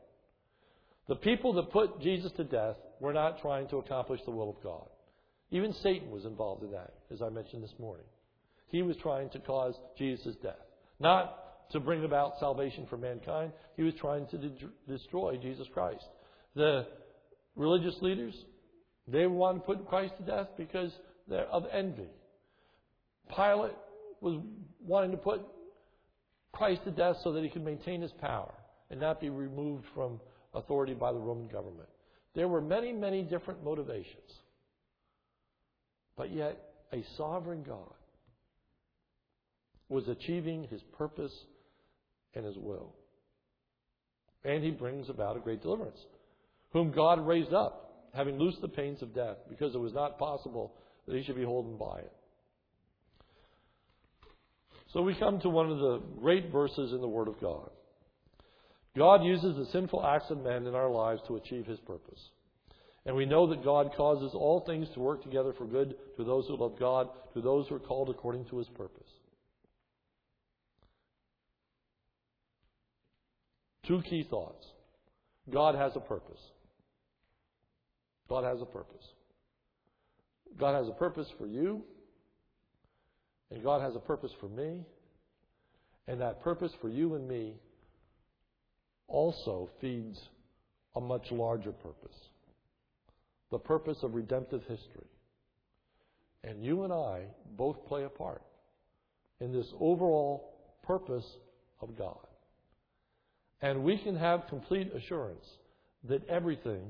The 1.06 1.16
people 1.16 1.52
that 1.54 1.70
put 1.70 2.00
Jesus 2.00 2.32
to 2.32 2.44
death 2.44 2.76
were 3.00 3.12
not 3.12 3.40
trying 3.40 3.68
to 3.68 3.78
accomplish 3.78 4.20
the 4.24 4.30
will 4.30 4.50
of 4.50 4.62
God. 4.62 4.88
Even 5.50 5.72
Satan 5.72 6.10
was 6.10 6.24
involved 6.24 6.64
in 6.64 6.72
that, 6.72 6.94
as 7.10 7.22
I 7.22 7.28
mentioned 7.28 7.62
this 7.62 7.78
morning. 7.78 8.06
He 8.68 8.82
was 8.82 8.96
trying 8.96 9.30
to 9.30 9.38
cause 9.38 9.78
Jesus' 9.96 10.34
death. 10.36 10.66
Not 10.98 11.43
to 11.72 11.80
bring 11.80 12.04
about 12.04 12.38
salvation 12.38 12.86
for 12.88 12.96
mankind. 12.96 13.52
He 13.76 13.82
was 13.82 13.94
trying 14.00 14.26
to 14.28 14.38
de- 14.38 14.68
destroy 14.88 15.36
Jesus 15.36 15.66
Christ. 15.72 16.04
The 16.54 16.86
religious 17.56 17.96
leaders, 18.00 18.34
they 19.08 19.26
wanted 19.26 19.60
to 19.60 19.64
put 19.64 19.88
Christ 19.88 20.14
to 20.18 20.24
death 20.24 20.48
because 20.56 20.92
they're 21.28 21.46
of 21.46 21.64
envy. 21.72 22.08
Pilate 23.34 23.74
was 24.20 24.40
wanting 24.84 25.10
to 25.12 25.16
put 25.16 25.42
Christ 26.52 26.82
to 26.84 26.90
death 26.90 27.16
so 27.24 27.32
that 27.32 27.42
he 27.42 27.50
could 27.50 27.64
maintain 27.64 28.00
his 28.00 28.12
power 28.12 28.54
and 28.90 29.00
not 29.00 29.20
be 29.20 29.30
removed 29.30 29.84
from 29.94 30.20
authority 30.54 30.94
by 30.94 31.12
the 31.12 31.18
Roman 31.18 31.48
government. 31.48 31.88
There 32.34 32.48
were 32.48 32.60
many, 32.60 32.92
many 32.92 33.22
different 33.22 33.64
motivations. 33.64 34.30
But 36.16 36.32
yet, 36.32 36.58
a 36.92 37.04
sovereign 37.16 37.64
God 37.66 37.92
was 39.88 40.08
achieving 40.08 40.64
his 40.70 40.80
purpose 40.96 41.32
and 42.34 42.44
his 42.44 42.56
will. 42.56 42.94
And 44.44 44.62
he 44.62 44.70
brings 44.70 45.08
about 45.08 45.36
a 45.36 45.40
great 45.40 45.62
deliverance, 45.62 45.98
whom 46.72 46.92
God 46.92 47.26
raised 47.26 47.52
up, 47.52 48.08
having 48.14 48.38
loosed 48.38 48.60
the 48.60 48.68
pains 48.68 49.02
of 49.02 49.14
death, 49.14 49.38
because 49.48 49.74
it 49.74 49.80
was 49.80 49.94
not 49.94 50.18
possible 50.18 50.74
that 51.06 51.16
he 51.16 51.24
should 51.24 51.36
be 51.36 51.44
holden 51.44 51.76
by 51.76 51.98
it. 51.98 52.12
So 54.92 55.02
we 55.02 55.14
come 55.14 55.40
to 55.40 55.48
one 55.48 55.70
of 55.70 55.78
the 55.78 56.00
great 56.20 56.52
verses 56.52 56.92
in 56.92 57.00
the 57.00 57.08
Word 57.08 57.26
of 57.26 57.40
God. 57.40 57.70
God 58.96 59.24
uses 59.24 59.56
the 59.56 59.66
sinful 59.72 60.06
acts 60.06 60.30
of 60.30 60.42
men 60.42 60.66
in 60.66 60.74
our 60.74 60.90
lives 60.90 61.20
to 61.26 61.36
achieve 61.36 61.66
his 61.66 61.80
purpose. 61.80 62.20
And 63.06 63.16
we 63.16 63.26
know 63.26 63.48
that 63.48 63.64
God 63.64 63.90
causes 63.96 64.30
all 64.34 64.60
things 64.60 64.86
to 64.94 65.00
work 65.00 65.22
together 65.22 65.52
for 65.52 65.66
good 65.66 65.96
to 66.16 66.24
those 66.24 66.46
who 66.46 66.56
love 66.56 66.78
God, 66.78 67.08
to 67.34 67.40
those 67.40 67.66
who 67.68 67.74
are 67.74 67.80
called 67.80 68.08
according 68.08 68.44
to 68.46 68.58
his 68.58 68.68
purpose. 68.68 69.08
Two 73.86 74.02
key 74.02 74.26
thoughts. 74.28 74.66
God 75.50 75.74
has 75.74 75.92
a 75.96 76.00
purpose. 76.00 76.40
God 78.28 78.44
has 78.44 78.60
a 78.62 78.66
purpose. 78.66 79.04
God 80.58 80.74
has 80.74 80.88
a 80.88 80.92
purpose 80.92 81.26
for 81.38 81.46
you, 81.46 81.82
and 83.50 83.62
God 83.62 83.82
has 83.82 83.94
a 83.96 84.00
purpose 84.00 84.32
for 84.40 84.48
me, 84.48 84.84
and 86.06 86.20
that 86.20 86.42
purpose 86.42 86.72
for 86.80 86.88
you 86.88 87.14
and 87.14 87.28
me 87.28 87.54
also 89.08 89.68
feeds 89.80 90.18
a 90.96 91.00
much 91.00 91.30
larger 91.30 91.72
purpose 91.72 92.16
the 93.54 93.58
purpose 93.60 93.98
of 94.02 94.16
redemptive 94.16 94.62
history. 94.62 95.06
And 96.42 96.64
you 96.64 96.82
and 96.82 96.92
I 96.92 97.22
both 97.56 97.86
play 97.86 98.02
a 98.02 98.08
part 98.08 98.42
in 99.40 99.52
this 99.52 99.72
overall 99.78 100.54
purpose 100.82 101.24
of 101.80 101.96
God. 101.96 102.26
And 103.64 103.82
we 103.82 103.96
can 103.96 104.14
have 104.14 104.46
complete 104.50 104.92
assurance 104.94 105.46
that 106.06 106.28
everything 106.28 106.82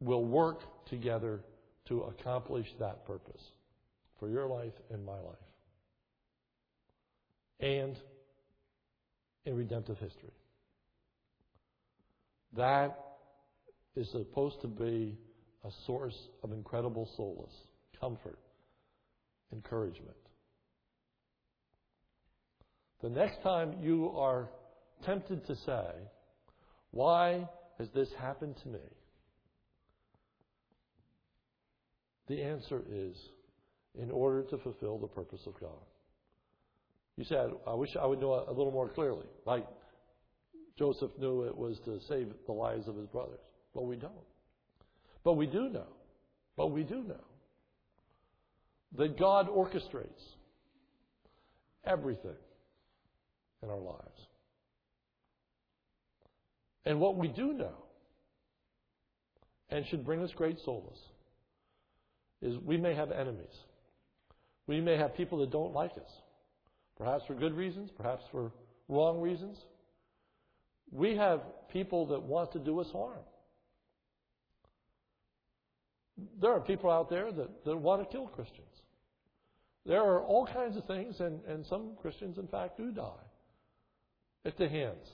will 0.00 0.24
work 0.24 0.62
together 0.88 1.40
to 1.88 2.00
accomplish 2.04 2.66
that 2.78 3.04
purpose 3.04 3.42
for 4.18 4.30
your 4.30 4.46
life 4.46 4.72
and 4.90 5.04
my 5.04 5.18
life. 5.20 5.36
And 7.60 7.98
in 9.44 9.56
redemptive 9.56 9.98
history. 9.98 10.32
That 12.56 12.98
is 13.96 14.10
supposed 14.12 14.62
to 14.62 14.68
be 14.68 15.18
a 15.66 15.70
source 15.86 16.16
of 16.42 16.52
incredible 16.52 17.06
solace, 17.18 17.52
comfort, 18.00 18.38
encouragement. 19.52 20.16
The 23.02 23.10
next 23.10 23.42
time 23.42 23.74
you 23.82 24.14
are 24.16 24.48
tempted 25.04 25.46
to 25.46 25.56
say, 25.56 25.90
Why 26.90 27.48
has 27.78 27.88
this 27.94 28.08
happened 28.18 28.56
to 28.62 28.68
me? 28.68 28.78
The 32.28 32.42
answer 32.42 32.82
is 32.90 33.16
in 34.00 34.10
order 34.10 34.42
to 34.44 34.58
fulfill 34.58 34.98
the 34.98 35.08
purpose 35.08 35.40
of 35.46 35.58
God. 35.60 35.70
You 37.16 37.24
said, 37.24 37.50
I 37.66 37.74
wish 37.74 37.90
I 38.00 38.06
would 38.06 38.20
know 38.20 38.44
a 38.48 38.52
little 38.52 38.70
more 38.70 38.88
clearly. 38.88 39.26
Like 39.44 39.66
Joseph 40.78 41.10
knew 41.18 41.42
it 41.42 41.56
was 41.56 41.78
to 41.84 41.98
save 42.08 42.28
the 42.46 42.52
lives 42.52 42.88
of 42.88 42.96
his 42.96 43.06
brothers. 43.08 43.40
But 43.74 43.82
we 43.82 43.96
don't. 43.96 44.12
But 45.24 45.34
we 45.34 45.46
do 45.46 45.68
know. 45.68 45.88
But 46.56 46.68
we 46.68 46.82
do 46.82 47.02
know 47.02 47.24
that 48.96 49.18
God 49.18 49.48
orchestrates 49.48 50.22
everything 51.84 52.36
in 53.62 53.70
our 53.70 53.78
lives. 53.78 54.26
And 56.84 57.00
what 57.00 57.16
we 57.16 57.28
do 57.28 57.52
know, 57.52 57.74
and 59.68 59.86
should 59.86 60.04
bring 60.04 60.22
us 60.22 60.30
great 60.34 60.58
solace, 60.64 60.98
is 62.42 62.56
we 62.58 62.76
may 62.76 62.94
have 62.94 63.10
enemies. 63.10 63.54
We 64.66 64.80
may 64.80 64.96
have 64.96 65.14
people 65.14 65.38
that 65.38 65.50
don't 65.50 65.74
like 65.74 65.92
us, 65.92 66.10
perhaps 66.96 67.24
for 67.26 67.34
good 67.34 67.54
reasons, 67.54 67.90
perhaps 67.96 68.22
for 68.30 68.52
wrong 68.88 69.20
reasons. 69.20 69.58
We 70.90 71.16
have 71.16 71.40
people 71.70 72.06
that 72.06 72.22
want 72.22 72.52
to 72.52 72.58
do 72.58 72.80
us 72.80 72.88
harm. 72.92 73.18
There 76.40 76.52
are 76.52 76.60
people 76.60 76.90
out 76.90 77.08
there 77.08 77.30
that, 77.32 77.64
that 77.64 77.76
want 77.76 78.02
to 78.02 78.10
kill 78.10 78.26
Christians. 78.26 78.66
There 79.86 80.02
are 80.02 80.20
all 80.20 80.46
kinds 80.46 80.76
of 80.76 80.84
things, 80.86 81.20
and, 81.20 81.40
and 81.44 81.64
some 81.66 81.92
Christians, 82.00 82.38
in 82.38 82.46
fact, 82.48 82.76
do 82.76 82.90
die 82.90 83.26
at 84.44 84.56
the 84.58 84.68
hands 84.68 85.06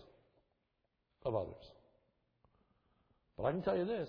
of 1.27 1.35
others. 1.35 1.65
But 3.37 3.45
I 3.45 3.51
can 3.51 3.63
tell 3.63 3.77
you 3.77 3.85
this 3.85 4.09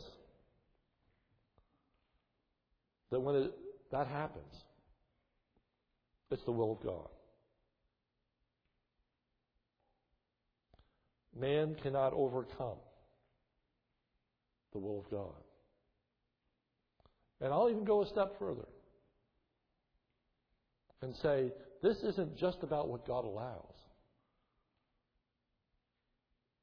that 3.12 3.20
when 3.20 3.36
it, 3.36 3.52
that 3.92 4.08
happens, 4.08 4.54
it's 6.30 6.44
the 6.44 6.52
will 6.52 6.74
of 6.74 6.84
God. 6.84 7.08
Man 11.40 11.76
cannot 11.82 12.14
overcome 12.14 12.78
the 14.74 14.80
will 14.80 15.00
of 15.00 15.10
God. 15.10 15.44
And 17.40 17.54
I'll 17.54 17.70
even 17.70 17.86
go 17.86 18.02
a 18.02 18.08
step 18.08 18.38
further 18.40 18.68
and 21.02 21.16
say 21.18 21.52
this 21.84 21.98
isn't 21.98 22.38
just 22.38 22.58
about 22.64 22.90
what 22.90 23.08
God 23.08 23.26
allows. 23.26 23.77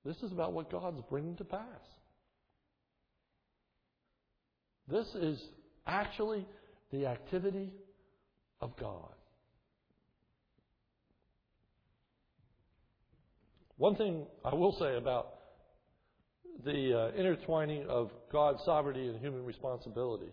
This 0.05 0.17
is 0.19 0.33
about 0.33 0.53
what 0.53 0.71
God's 0.71 1.01
bringing 1.09 1.37
to 1.37 1.45
pass. 1.45 1.61
This 4.87 5.07
is 5.15 5.43
actually 5.87 6.47
the 6.93 7.07
activity 7.07 7.73
of 8.61 8.77
God. 8.79 9.15
One 13.77 13.97
thing 13.97 14.27
I 14.45 14.55
will 14.55 14.77
say 14.79 14.97
about 14.97 15.35
the 16.65 17.11
uh, 17.13 17.19
intertwining 17.19 17.87
of 17.89 18.11
God's 18.31 18.63
sovereignty 18.65 19.09
and 19.09 19.19
human 19.19 19.45
responsibility, 19.45 20.31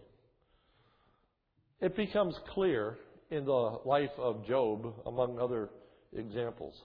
it 1.80 1.96
becomes 1.96 2.36
clear 2.54 2.98
in 3.32 3.46
the 3.46 3.80
life 3.86 4.12
of 4.18 4.46
Job, 4.46 4.94
among 5.06 5.40
other 5.40 5.70
examples, 6.16 6.76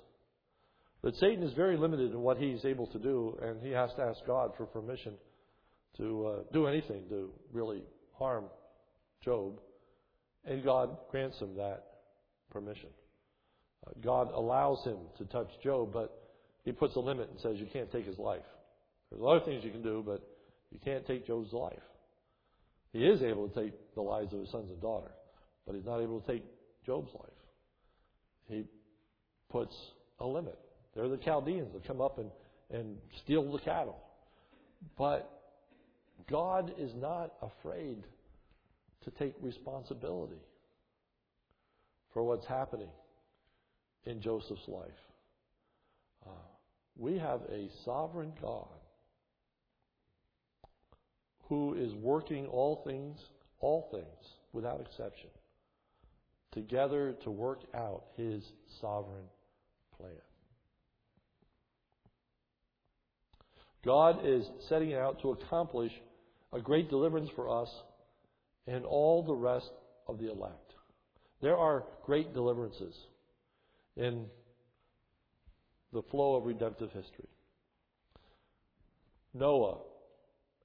that 1.06 1.14
Satan 1.18 1.44
is 1.44 1.52
very 1.52 1.76
limited 1.76 2.10
in 2.10 2.20
what 2.20 2.36
he's 2.36 2.64
able 2.64 2.88
to 2.88 2.98
do, 2.98 3.38
and 3.40 3.62
he 3.62 3.70
has 3.70 3.90
to 3.94 4.02
ask 4.02 4.18
God 4.26 4.50
for 4.56 4.66
permission 4.66 5.12
to 5.98 6.26
uh, 6.26 6.38
do 6.52 6.66
anything 6.66 7.04
to 7.10 7.30
really 7.52 7.84
harm 8.18 8.46
Job, 9.24 9.60
and 10.44 10.64
God 10.64 10.96
grants 11.12 11.38
him 11.38 11.54
that 11.58 11.84
permission. 12.50 12.88
Uh, 13.86 13.92
God 14.02 14.32
allows 14.34 14.82
him 14.82 14.96
to 15.18 15.24
touch 15.26 15.46
Job, 15.62 15.92
but 15.92 16.12
he 16.64 16.72
puts 16.72 16.96
a 16.96 17.00
limit 17.00 17.30
and 17.30 17.38
says 17.38 17.54
you 17.60 17.68
can't 17.72 17.92
take 17.92 18.04
his 18.04 18.18
life. 18.18 18.42
There's 19.08 19.22
a 19.22 19.24
lot 19.24 19.36
of 19.36 19.44
things 19.44 19.62
you 19.62 19.70
can 19.70 19.84
do, 19.84 20.02
but 20.04 20.28
you 20.72 20.80
can't 20.84 21.06
take 21.06 21.24
Job's 21.24 21.52
life. 21.52 21.78
He 22.92 23.06
is 23.06 23.22
able 23.22 23.48
to 23.48 23.62
take 23.62 23.94
the 23.94 24.02
lives 24.02 24.32
of 24.32 24.40
his 24.40 24.50
sons 24.50 24.70
and 24.70 24.80
daughter, 24.80 25.12
but 25.68 25.76
he's 25.76 25.86
not 25.86 26.00
able 26.00 26.20
to 26.20 26.26
take 26.26 26.42
Job's 26.84 27.14
life. 27.14 27.30
He 28.48 28.64
puts 29.52 29.76
a 30.18 30.26
limit. 30.26 30.58
They're 30.96 31.08
the 31.08 31.18
Chaldeans 31.18 31.72
that 31.74 31.86
come 31.86 32.00
up 32.00 32.18
and, 32.18 32.30
and 32.70 32.96
steal 33.22 33.52
the 33.52 33.58
cattle. 33.58 33.98
But 34.96 35.30
God 36.28 36.72
is 36.78 36.92
not 36.94 37.34
afraid 37.42 38.02
to 39.04 39.10
take 39.10 39.34
responsibility 39.42 40.40
for 42.12 42.22
what's 42.24 42.46
happening 42.46 42.88
in 44.06 44.22
Joseph's 44.22 44.66
life. 44.66 44.88
Uh, 46.26 46.30
we 46.96 47.18
have 47.18 47.42
a 47.52 47.68
sovereign 47.84 48.32
God 48.40 48.66
who 51.48 51.74
is 51.74 51.92
working 51.94 52.46
all 52.46 52.82
things, 52.86 53.18
all 53.60 53.88
things, 53.92 54.30
without 54.52 54.80
exception, 54.80 55.28
together 56.52 57.14
to 57.22 57.30
work 57.30 57.60
out 57.74 58.04
his 58.16 58.42
sovereign 58.80 59.26
plan. 59.96 60.10
God 63.84 64.20
is 64.24 64.44
setting 64.68 64.94
out 64.94 65.20
to 65.22 65.30
accomplish 65.30 65.92
a 66.52 66.60
great 66.60 66.88
deliverance 66.90 67.30
for 67.36 67.62
us 67.62 67.68
and 68.66 68.84
all 68.84 69.22
the 69.22 69.34
rest 69.34 69.70
of 70.08 70.18
the 70.18 70.30
elect. 70.30 70.74
There 71.40 71.56
are 71.56 71.84
great 72.04 72.32
deliverances 72.34 72.94
in 73.96 74.26
the 75.92 76.02
flow 76.10 76.36
of 76.36 76.44
redemptive 76.44 76.90
history. 76.92 77.28
Noah 79.34 79.78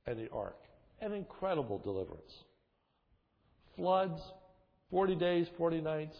and 0.08 0.17
the 0.17 0.30
ark, 0.32 0.58
an 1.02 1.13
incredible 1.13 1.78
deliverance. 1.78 2.32
Floods, 3.76 4.21
40 4.89 5.15
days, 5.15 5.47
40 5.58 5.82
nights, 5.82 6.15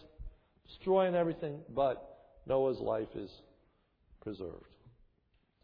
destroying 0.66 1.14
everything, 1.14 1.60
but 1.74 2.18
Noah's 2.46 2.78
life 2.78 3.08
is 3.14 3.30
preserved. 4.22 4.66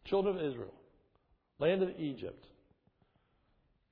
Children 0.05 0.37
of 0.37 0.43
Israel, 0.43 0.75
land 1.59 1.83
of 1.83 1.91
Egypt, 1.99 2.45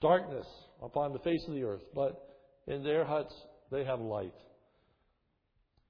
darkness 0.00 0.46
upon 0.82 1.12
the 1.12 1.18
face 1.20 1.42
of 1.48 1.54
the 1.54 1.64
earth, 1.64 1.82
but 1.94 2.36
in 2.66 2.82
their 2.82 3.04
huts 3.04 3.34
they 3.70 3.84
have 3.84 4.00
light. 4.00 4.34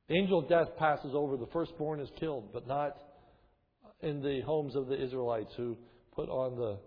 Angel 0.09 0.43
death 0.43 0.69
passes 0.79 1.13
over, 1.15 1.37
the 1.37 1.49
firstborn 1.53 2.01
is 2.01 2.09
killed, 2.19 2.53
but 2.53 2.67
not 2.67 2.97
in 4.01 4.23
the 4.23 4.41
homes 4.43 4.77
of 4.77 4.87
the 4.87 5.03
Israelites 5.03 5.53
who 5.57 5.77
put 6.15 6.29
on 6.29 6.57
the 6.57 6.79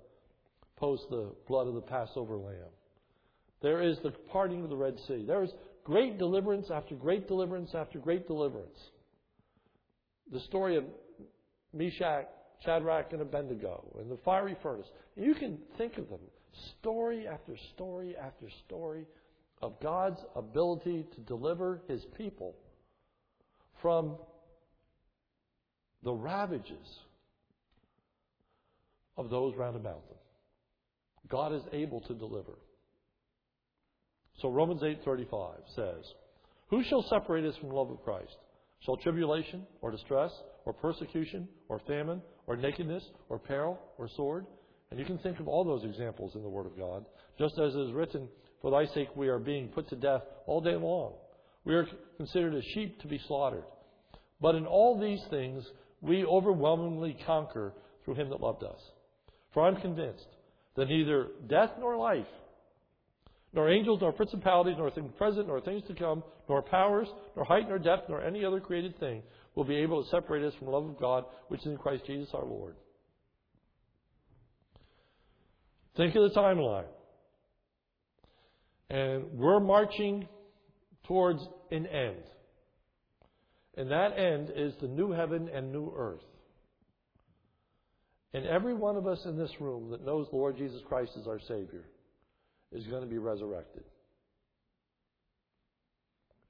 post 0.77 1.03
the 1.09 1.33
blood 1.47 1.67
of 1.67 1.75
the 1.75 1.81
Passover 1.81 2.37
lamb. 2.37 2.71
There 3.61 3.83
is 3.83 3.97
the 4.03 4.11
parting 4.31 4.63
of 4.63 4.69
the 4.69 4.77
Red 4.77 4.97
Sea. 5.07 5.25
There 5.27 5.43
is 5.43 5.51
great 5.83 6.17
deliverance 6.17 6.67
after 6.73 6.95
great 6.95 7.27
deliverance 7.27 7.71
after 7.75 7.99
great 7.99 8.25
deliverance. 8.27 8.77
The 10.31 10.39
story 10.41 10.77
of 10.77 10.85
Meshach 11.73 12.27
Shadrach 12.65 13.13
and 13.13 13.21
Abednego 13.21 13.85
in 14.01 14.09
the 14.09 14.17
fiery 14.25 14.55
furnace. 14.61 14.87
You 15.15 15.33
can 15.33 15.57
think 15.77 15.97
of 15.97 16.09
them 16.09 16.19
story 16.79 17.27
after 17.27 17.55
story 17.73 18.15
after 18.17 18.49
story 18.65 19.05
of 19.61 19.79
God's 19.81 20.19
ability 20.35 21.05
to 21.15 21.21
deliver 21.21 21.81
his 21.87 22.03
people 22.17 22.55
from 23.81 24.17
the 26.03 26.13
ravages 26.13 26.99
of 29.17 29.29
those 29.29 29.55
round 29.55 29.75
about 29.75 30.07
them. 30.07 30.17
God 31.29 31.53
is 31.53 31.61
able 31.73 32.01
to 32.01 32.13
deliver. 32.13 32.53
So 34.41 34.49
Romans 34.49 34.81
8:35 34.81 35.67
says, 35.75 36.13
"Who 36.69 36.83
shall 36.83 37.03
separate 37.03 37.45
us 37.45 37.55
from 37.57 37.69
the 37.69 37.75
love 37.75 37.91
of 37.91 38.01
Christ? 38.03 38.37
Shall 38.81 38.97
tribulation 38.97 39.65
or 39.81 39.91
distress 39.91 40.31
or 40.65 40.73
persecution 40.73 41.47
or 41.67 41.79
famine 41.87 42.21
or 42.47 42.55
nakedness 42.55 43.03
or 43.27 43.39
peril 43.39 43.79
or 43.97 44.07
sword. 44.15 44.45
And 44.91 44.99
you 44.99 45.05
can 45.05 45.17
think 45.19 45.39
of 45.39 45.47
all 45.47 45.63
those 45.63 45.83
examples 45.83 46.35
in 46.35 46.41
the 46.41 46.49
Word 46.49 46.65
of 46.65 46.77
God. 46.77 47.05
Just 47.37 47.59
as 47.59 47.75
it 47.75 47.79
is 47.79 47.93
written, 47.93 48.27
For 48.61 48.71
thy 48.71 48.91
sake 48.93 49.09
we 49.15 49.27
are 49.27 49.39
being 49.39 49.67
put 49.67 49.89
to 49.89 49.95
death 49.95 50.21
all 50.47 50.61
day 50.61 50.75
long. 50.75 51.13
We 51.65 51.75
are 51.75 51.87
considered 52.17 52.55
as 52.55 52.63
sheep 52.73 52.99
to 53.01 53.07
be 53.07 53.19
slaughtered. 53.27 53.63
But 54.41 54.55
in 54.55 54.65
all 54.65 54.99
these 54.99 55.21
things 55.29 55.63
we 56.01 56.25
overwhelmingly 56.25 57.17
conquer 57.25 57.73
through 58.03 58.15
him 58.15 58.29
that 58.29 58.41
loved 58.41 58.63
us. 58.63 58.79
For 59.53 59.67
I'm 59.67 59.81
convinced 59.81 60.27
that 60.75 60.87
neither 60.87 61.27
death 61.47 61.71
nor 61.79 61.97
life, 61.97 62.25
nor 63.53 63.69
angels, 63.69 63.99
nor 64.01 64.11
principalities, 64.11 64.75
nor 64.77 64.91
things 64.91 65.11
present, 65.17 65.47
nor 65.47 65.59
things 65.59 65.83
to 65.87 65.95
come, 65.95 66.23
nor 66.47 66.61
powers, 66.61 67.07
nor 67.35 67.45
height, 67.45 67.67
nor 67.67 67.79
depth, 67.79 68.09
nor 68.09 68.21
any 68.21 68.45
other 68.45 68.59
created 68.59 68.99
thing 68.99 69.23
will 69.55 69.63
be 69.63 69.77
able 69.77 70.03
to 70.03 70.09
separate 70.09 70.43
us 70.43 70.53
from 70.57 70.67
the 70.67 70.71
love 70.71 70.85
of 70.85 70.99
God 70.99 71.25
which 71.47 71.61
is 71.61 71.67
in 71.67 71.77
Christ 71.77 72.05
Jesus 72.05 72.29
our 72.33 72.45
Lord. 72.45 72.75
Think 75.97 76.15
of 76.15 76.31
the 76.31 76.39
timeline. 76.39 76.85
And 78.89 79.25
we're 79.33 79.59
marching 79.59 80.27
towards 81.05 81.41
an 81.71 81.87
end. 81.87 82.23
And 83.75 83.91
that 83.91 84.17
end 84.17 84.51
is 84.55 84.73
the 84.81 84.87
new 84.87 85.11
heaven 85.11 85.49
and 85.53 85.71
new 85.71 85.91
earth. 85.95 86.21
And 88.33 88.45
every 88.45 88.75
one 88.75 88.95
of 88.95 89.07
us 89.07 89.19
in 89.25 89.37
this 89.37 89.51
room 89.59 89.89
that 89.91 90.05
knows 90.05 90.27
the 90.29 90.37
Lord 90.37 90.57
Jesus 90.57 90.81
Christ 90.87 91.11
as 91.19 91.27
our 91.27 91.39
Savior 91.39 91.85
is 92.71 92.85
going 92.87 93.01
to 93.01 93.09
be 93.09 93.17
resurrected 93.17 93.83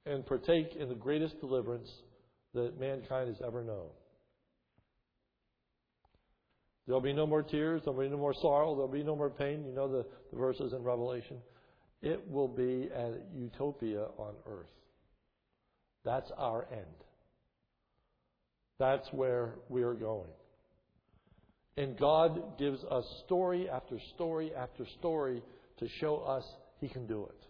and 0.06 0.24
partake 0.26 0.76
in 0.76 0.88
the 0.88 0.94
greatest 0.94 1.40
deliverance 1.40 1.88
that 2.54 2.78
mankind 2.78 3.28
has 3.28 3.40
ever 3.46 3.62
known. 3.62 3.88
There'll 6.86 7.00
be 7.00 7.12
no 7.12 7.26
more 7.26 7.42
tears, 7.42 7.82
there'll 7.84 8.00
be 8.00 8.08
no 8.08 8.16
more 8.16 8.34
sorrow, 8.34 8.74
there'll 8.74 8.88
be 8.88 9.04
no 9.04 9.14
more 9.14 9.30
pain. 9.30 9.64
You 9.64 9.72
know 9.72 9.86
the, 9.86 10.04
the 10.32 10.38
verses 10.38 10.72
in 10.72 10.82
Revelation. 10.82 11.36
It 12.02 12.28
will 12.28 12.48
be 12.48 12.88
a 12.94 13.12
utopia 13.32 14.06
on 14.16 14.34
earth. 14.46 14.66
That's 16.04 16.30
our 16.36 16.66
end. 16.72 16.84
That's 18.78 19.06
where 19.12 19.54
we 19.68 19.82
are 19.82 19.94
going. 19.94 20.30
And 21.76 21.96
God 21.98 22.58
gives 22.58 22.82
us 22.84 23.04
story 23.26 23.68
after 23.68 23.98
story 24.14 24.52
after 24.54 24.86
story 24.98 25.42
to 25.80 25.88
show 26.00 26.18
us 26.18 26.44
He 26.78 26.88
can 26.88 27.06
do 27.06 27.26
it. 27.28 27.46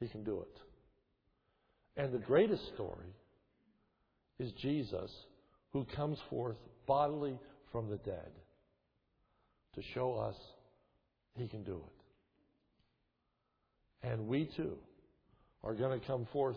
He 0.00 0.08
can 0.08 0.24
do 0.24 0.40
it. 0.40 0.60
And 1.96 2.12
the 2.12 2.18
greatest 2.18 2.66
story 2.74 3.14
is 4.38 4.50
Jesus 4.52 5.10
who 5.72 5.86
comes 5.94 6.18
forth 6.30 6.56
bodily 6.86 7.38
from 7.70 7.88
the 7.88 7.98
dead 7.98 8.30
to 9.74 9.82
show 9.94 10.14
us 10.14 10.36
He 11.34 11.46
can 11.48 11.62
do 11.62 11.82
it. 14.02 14.08
And 14.08 14.26
we 14.26 14.48
too 14.56 14.76
are 15.62 15.74
going 15.74 15.98
to 15.98 16.06
come 16.06 16.26
forth 16.32 16.56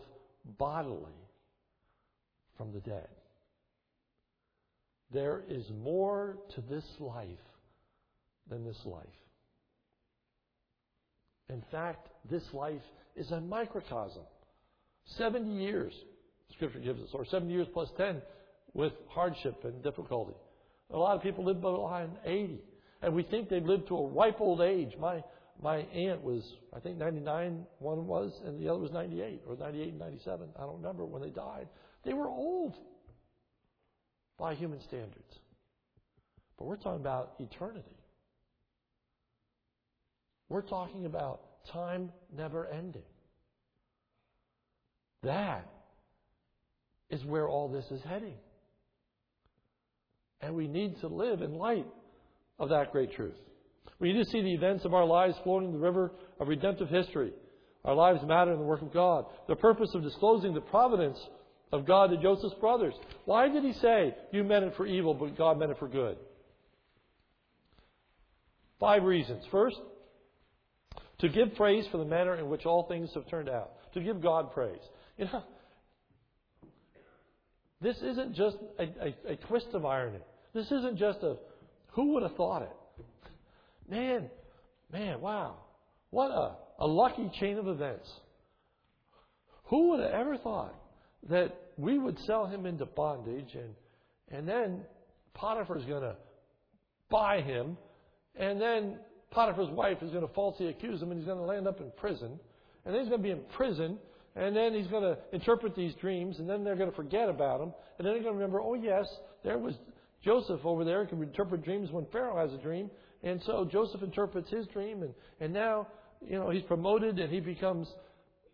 bodily 0.57 1.13
from 2.57 2.71
the 2.71 2.79
dead. 2.79 3.07
There 5.13 5.43
is 5.47 5.63
more 5.83 6.37
to 6.55 6.61
this 6.61 6.85
life 6.99 7.27
than 8.49 8.65
this 8.65 8.79
life. 8.85 9.05
In 11.49 11.63
fact, 11.71 12.07
this 12.29 12.43
life 12.53 12.81
is 13.15 13.31
a 13.31 13.39
microcosm. 13.39 14.23
70 15.17 15.51
years, 15.51 15.93
Scripture 16.53 16.79
gives 16.79 17.01
us, 17.01 17.09
or 17.13 17.25
70 17.25 17.51
years 17.51 17.67
plus 17.73 17.89
10 17.97 18.21
with 18.73 18.93
hardship 19.09 19.63
and 19.63 19.83
difficulty. 19.83 20.33
A 20.91 20.97
lot 20.97 21.15
of 21.15 21.23
people 21.23 21.45
live 21.45 21.61
behind 21.61 22.11
80. 22.25 22.61
And 23.01 23.13
we 23.13 23.23
think 23.23 23.49
they've 23.49 23.63
lived 23.63 23.87
to 23.89 23.97
a 23.97 24.07
ripe 24.07 24.41
old 24.41 24.61
age. 24.61 24.95
My, 24.99 25.23
my 25.61 25.77
aunt 25.77 26.23
was, 26.23 26.43
I 26.75 26.79
think, 26.79 26.97
99, 26.97 27.65
one 27.79 28.07
was, 28.07 28.31
and 28.45 28.59
the 28.59 28.69
other 28.69 28.79
was 28.79 28.91
98, 28.91 29.43
or 29.47 29.55
98 29.55 29.89
and 29.89 29.99
97. 29.99 30.49
I 30.57 30.61
don't 30.61 30.77
remember 30.77 31.05
when 31.05 31.21
they 31.21 31.29
died. 31.29 31.67
They 32.03 32.13
were 32.13 32.27
old 32.27 32.75
by 34.37 34.55
human 34.55 34.81
standards. 34.81 35.39
But 36.57 36.65
we're 36.65 36.77
talking 36.77 37.01
about 37.01 37.33
eternity. 37.39 37.97
We're 40.49 40.61
talking 40.61 41.05
about 41.05 41.41
time 41.71 42.11
never 42.35 42.67
ending. 42.67 43.01
That 45.23 45.67
is 47.09 47.23
where 47.25 47.47
all 47.47 47.67
this 47.67 47.85
is 47.91 48.01
heading. 48.03 48.35
And 50.41 50.55
we 50.55 50.67
need 50.67 50.99
to 51.01 51.07
live 51.07 51.41
in 51.41 51.55
light 51.55 51.87
of 52.59 52.69
that 52.69 52.91
great 52.91 53.13
truth. 53.13 53.35
We 53.99 54.13
need 54.13 54.23
to 54.23 54.29
see 54.29 54.41
the 54.41 54.53
events 54.53 54.85
of 54.85 54.93
our 54.93 55.05
lives 55.05 55.35
flowing 55.43 55.65
in 55.65 55.71
the 55.71 55.79
river 55.79 56.11
of 56.39 56.47
redemptive 56.47 56.89
history. 56.89 57.31
Our 57.83 57.95
lives 57.95 58.19
matter 58.25 58.51
in 58.51 58.59
the 58.59 58.65
work 58.65 58.81
of 58.81 58.93
God. 58.93 59.25
The 59.47 59.55
purpose 59.55 59.93
of 59.93 60.03
disclosing 60.03 60.53
the 60.53 60.61
providence 60.61 61.17
of 61.71 61.85
God 61.85 62.09
to 62.09 62.17
Joseph's 62.17 62.55
brothers. 62.55 62.93
Why 63.25 63.47
did 63.47 63.63
he 63.63 63.73
say, 63.73 64.15
You 64.31 64.43
meant 64.43 64.65
it 64.65 64.75
for 64.75 64.85
evil, 64.85 65.13
but 65.13 65.37
God 65.37 65.57
meant 65.59 65.71
it 65.71 65.79
for 65.79 65.87
good? 65.87 66.17
Five 68.79 69.03
reasons. 69.03 69.43
First, 69.51 69.79
to 71.19 71.29
give 71.29 71.55
praise 71.55 71.85
for 71.91 71.97
the 71.97 72.05
manner 72.05 72.35
in 72.35 72.49
which 72.49 72.65
all 72.65 72.87
things 72.87 73.09
have 73.13 73.27
turned 73.29 73.49
out. 73.49 73.71
To 73.93 74.01
give 74.01 74.21
God 74.21 74.51
praise. 74.51 74.79
You 75.17 75.23
know, 75.31 75.43
this 77.79 77.95
isn't 78.01 78.35
just 78.35 78.57
a, 78.77 78.83
a, 78.83 79.33
a 79.33 79.35
twist 79.47 79.67
of 79.73 79.85
irony. 79.85 80.19
This 80.53 80.65
isn't 80.65 80.97
just 80.97 81.19
a, 81.23 81.37
who 81.91 82.13
would 82.13 82.23
have 82.23 82.35
thought 82.35 82.63
it? 82.63 82.75
Man, 83.89 84.29
man, 84.91 85.21
wow. 85.21 85.55
What 86.09 86.31
a, 86.31 86.55
a 86.79 86.85
lucky 86.85 87.31
chain 87.39 87.57
of 87.57 87.69
events. 87.69 88.09
Who 89.65 89.91
would 89.91 90.01
have 90.01 90.11
ever 90.11 90.37
thought 90.37 90.75
that 91.29 91.55
we 91.77 91.97
would 91.97 92.17
sell 92.27 92.45
him 92.45 92.65
into 92.65 92.85
bondage 92.85 93.53
and, 93.53 93.73
and 94.29 94.47
then 94.47 94.81
Potiphar's 95.33 95.85
going 95.85 96.03
to 96.03 96.15
buy 97.09 97.41
him 97.41 97.77
and 98.35 98.59
then 98.59 98.97
Potiphar's 99.35 99.69
wife 99.69 99.97
is 100.01 100.11
going 100.11 100.25
to 100.25 100.33
falsely 100.33 100.67
accuse 100.67 101.01
him 101.01 101.11
and 101.11 101.19
he's 101.19 101.27
going 101.27 101.37
to 101.37 101.43
land 101.43 101.67
up 101.67 101.81
in 101.81 101.91
prison. 101.97 102.39
And 102.85 102.93
then 102.93 103.01
he's 103.01 103.09
going 103.09 103.21
to 103.21 103.27
be 103.27 103.31
in 103.31 103.41
prison 103.55 103.97
and 104.35 104.55
then 104.55 104.73
he's 104.73 104.87
going 104.87 105.03
to 105.03 105.17
interpret 105.33 105.75
these 105.75 105.93
dreams 105.95 106.39
and 106.39 106.49
then 106.49 106.63
they're 106.63 106.75
going 106.75 106.89
to 106.89 106.95
forget 106.95 107.29
about 107.29 107.61
him 107.61 107.73
and 107.97 108.07
then 108.07 108.13
they're 108.13 108.23
going 108.23 108.33
to 108.33 108.39
remember, 108.39 108.61
oh 108.61 108.73
yes, 108.73 109.05
there 109.43 109.57
was 109.57 109.75
Joseph 110.23 110.61
over 110.63 110.83
there 110.83 111.03
who 111.03 111.09
can 111.09 111.23
interpret 111.23 111.63
dreams 111.63 111.91
when 111.91 112.05
Pharaoh 112.11 112.37
has 112.37 112.57
a 112.57 112.61
dream. 112.61 112.89
And 113.23 113.41
so 113.45 113.67
Joseph 113.69 114.01
interprets 114.01 114.49
his 114.49 114.67
dream 114.67 115.03
and, 115.03 115.13
and 115.39 115.53
now, 115.53 115.87
you 116.25 116.39
know, 116.39 116.49
he's 116.49 116.63
promoted 116.63 117.19
and 117.19 117.31
he 117.31 117.41
becomes 117.41 117.87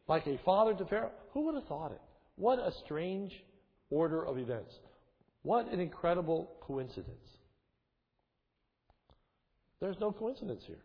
like 0.08 0.26
a 0.28 0.40
father 0.44 0.74
to 0.74 0.86
Pharaoh. 0.86 1.12
Who 1.34 1.46
would 1.46 1.56
have 1.56 1.66
thought 1.66 1.92
it? 1.92 2.02
What 2.36 2.60
a 2.60 2.72
strange 2.84 3.32
order 3.90 4.26
of 4.26 4.38
events. 4.38 4.74
What 5.44 5.72
an 5.72 5.80
incredible 5.80 6.52
coincidence. 6.62 7.28
There's 9.82 10.00
no 10.00 10.12
coincidence 10.12 10.64
here. 10.66 10.84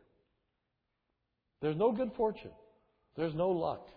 There's 1.60 1.76
no 1.76 1.92
good 1.92 2.12
fortune. 2.16 2.50
There's 3.16 3.34
no 3.34 3.50
luck. 3.50 3.88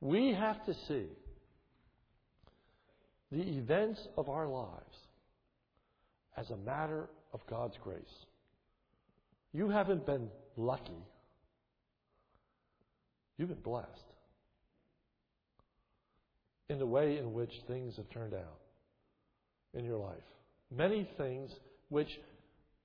We 0.00 0.34
have 0.34 0.64
to 0.66 0.74
see 0.88 1.06
the 3.30 3.42
events 3.42 4.00
of 4.16 4.28
our 4.28 4.46
lives 4.46 4.96
as 6.36 6.50
a 6.50 6.56
matter 6.56 7.08
of 7.32 7.40
God's 7.48 7.76
grace. 7.82 8.02
You 9.52 9.68
haven't 9.68 10.04
been 10.04 10.28
lucky. 10.56 11.06
You've 13.38 13.50
been 13.50 13.60
blessed 13.60 13.88
in 16.68 16.78
the 16.78 16.86
way 16.86 17.18
in 17.18 17.32
which 17.32 17.52
things 17.68 17.96
have 17.96 18.08
turned 18.10 18.34
out 18.34 18.60
in 19.74 19.84
your 19.84 19.98
life. 19.98 20.16
Many 20.74 21.08
things 21.16 21.50
which 21.88 22.08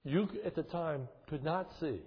you 0.04 0.28
at 0.46 0.56
the 0.56 0.64
time 0.64 1.08
could 1.30 1.44
not 1.44 1.70
see 1.80 2.00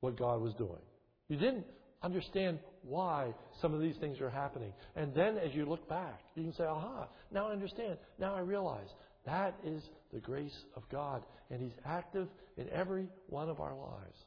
what 0.00 0.18
God 0.18 0.40
was 0.40 0.54
doing. 0.54 0.82
You 1.28 1.36
didn't 1.36 1.64
understand 2.02 2.58
why 2.82 3.34
some 3.62 3.72
of 3.72 3.80
these 3.80 3.96
things 3.96 4.20
are 4.20 4.30
happening. 4.30 4.72
And 4.94 5.14
then 5.14 5.38
as 5.38 5.54
you 5.54 5.64
look 5.64 5.88
back, 5.88 6.20
you 6.34 6.42
can 6.42 6.52
say, 6.52 6.64
aha, 6.64 7.08
now 7.32 7.48
I 7.48 7.52
understand. 7.52 7.96
Now 8.18 8.34
I 8.34 8.40
realize 8.40 8.88
that 9.24 9.54
is 9.64 9.82
the 10.12 10.20
grace 10.20 10.56
of 10.76 10.82
God. 10.90 11.22
And 11.50 11.60
He's 11.60 11.78
active 11.86 12.28
in 12.56 12.68
every 12.70 13.08
one 13.28 13.48
of 13.48 13.60
our 13.60 13.74
lives, 13.74 14.18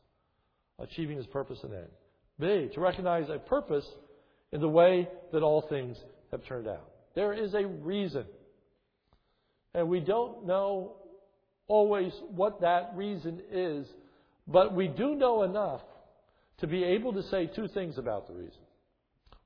achieving 0.80 1.18
His 1.18 1.28
purpose 1.28 1.60
and 1.64 1.74
end. 1.74 1.90
B, 2.40 2.70
to 2.74 2.80
recognize 2.80 3.30
a 3.30 3.40
purpose 3.40 3.86
in 4.52 4.62
the 4.62 4.70
way 4.70 5.08
that 5.32 5.44
all 5.44 5.62
things 5.70 5.98
have 6.32 6.46
turned 6.46 6.68
out. 6.68 6.90
There 7.16 7.34
is 7.34 7.54
a 7.54 7.66
reason. 7.66 8.26
And 9.74 9.90
we 9.90 10.00
don't 10.00 10.46
know 10.46 10.98
always 11.68 12.12
what 12.30 12.62
that 12.62 12.92
reason 12.96 13.42
is, 13.52 13.88
but 14.48 14.74
we 14.74 14.88
do 14.88 15.16
know 15.16 15.44
enough 15.44 15.82
to 16.60 16.68
be 16.68 16.84
able 16.84 17.14
to 17.14 17.24
say 17.24 17.48
two 17.48 17.68
things 17.68 17.98
about 17.98 18.28
the 18.28 18.34
reason. 18.34 18.62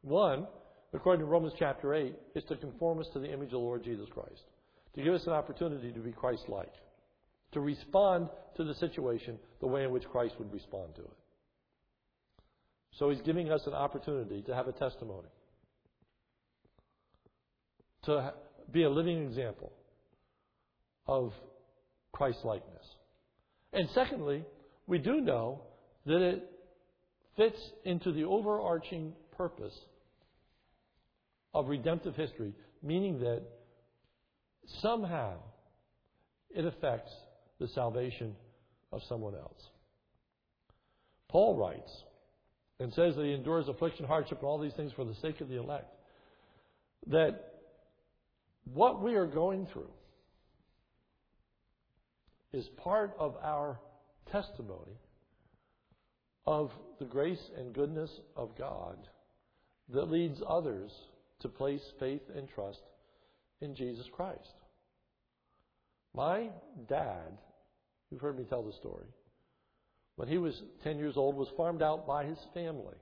One, 0.01 0.47
according 0.93 1.26
to 1.26 1.32
Romans 1.32 1.53
chapter 1.57 1.93
8, 1.93 2.13
is 2.36 2.43
to 2.45 2.55
conform 2.55 2.99
us 2.99 3.07
to 3.13 3.19
the 3.19 3.32
image 3.32 3.47
of 3.47 3.51
the 3.51 3.57
Lord 3.59 3.84
Jesus 3.84 4.07
Christ, 4.13 4.43
to 4.95 5.03
give 5.03 5.13
us 5.13 5.26
an 5.26 5.34
opportunity 5.34 5.91
to 5.91 5.99
be 5.99 6.11
Christ 6.11 6.43
like, 6.47 6.74
to 7.53 7.59
respond 7.59 8.30
to 8.55 8.63
the 8.63 8.76
situation 8.76 9.38
the 9.59 9.67
way 9.67 9.84
in 9.84 9.91
which 9.91 10.05
Christ 10.05 10.36
would 10.39 10.53
respond 10.53 10.95
to 10.95 11.01
it. 11.01 11.17
So 12.97 13.09
he's 13.09 13.22
giving 13.22 13.51
us 13.51 13.61
an 13.67 13.74
opportunity 13.74 14.41
to 14.43 14.55
have 14.55 14.67
a 14.67 14.74
testimony. 14.74 15.30
to 18.03 18.34
be 18.72 18.84
a 18.84 18.89
living 18.89 19.24
example 19.24 19.72
of 21.07 21.34
Christ 22.22 22.45
likeness. 22.45 22.86
And 23.74 23.89
secondly, 23.95 24.45
we 24.86 24.99
do 24.99 25.22
know 25.22 25.63
that 26.05 26.22
it 26.22 26.47
fits 27.36 27.59
into 27.84 28.11
the 28.11 28.26
overarching 28.26 29.13
purpose 29.36 29.74
of 31.55 31.67
redemptive 31.67 32.15
history, 32.15 32.53
meaning 32.84 33.22
that 33.22 33.41
somehow 34.84 35.38
it 36.51 36.63
affects 36.63 37.11
the 37.59 37.67
salvation 37.69 38.36
of 38.91 39.01
someone 39.09 39.34
else. 39.34 39.69
Paul 41.28 41.57
writes 41.57 41.91
and 42.80 42.93
says 42.93 43.15
that 43.15 43.26
he 43.26 43.34
endures 43.34 43.67
affliction, 43.67 44.05
hardship, 44.05 44.38
and 44.41 44.47
all 44.47 44.59
these 44.59 44.74
things 44.74 44.91
for 44.95 45.05
the 45.05 45.15
sake 45.24 45.41
of 45.41 45.49
the 45.49 45.57
elect. 45.57 45.91
That 47.07 47.53
what 48.72 49.01
we 49.01 49.15
are 49.15 49.26
going 49.26 49.65
through 49.74 49.89
is 52.54 52.68
part 52.78 53.16
of 53.18 53.36
our 53.41 53.80
testimony 54.32 54.97
of 56.45 56.72
the 56.99 57.06
grace 57.06 57.52
and 57.58 57.74
goodness 57.74 58.10
of 58.36 58.58
God 58.58 58.97
that 59.93 60.12
leads 60.12 60.41
others 60.47 60.91
to 61.41 61.49
place 61.49 61.82
faith 61.99 62.22
and 62.36 62.47
trust 62.54 62.82
in 63.62 63.76
Jesus 63.76 64.06
Christ. 64.12 64.39
My 66.14 66.49
dad, 66.89 67.38
you've 68.10 68.22
heard 68.22 68.38
me 68.38 68.45
tell 68.49 68.64
the 68.64 68.74
story, 68.74 69.08
when 70.16 70.28
he 70.28 70.38
was 70.38 70.62
10 70.84 70.97
years 70.97 71.16
old, 71.16 71.36
was 71.36 71.47
farmed 71.56 71.82
out 71.82 72.06
by 72.06 72.26
his 72.26 72.38
family. 72.54 72.95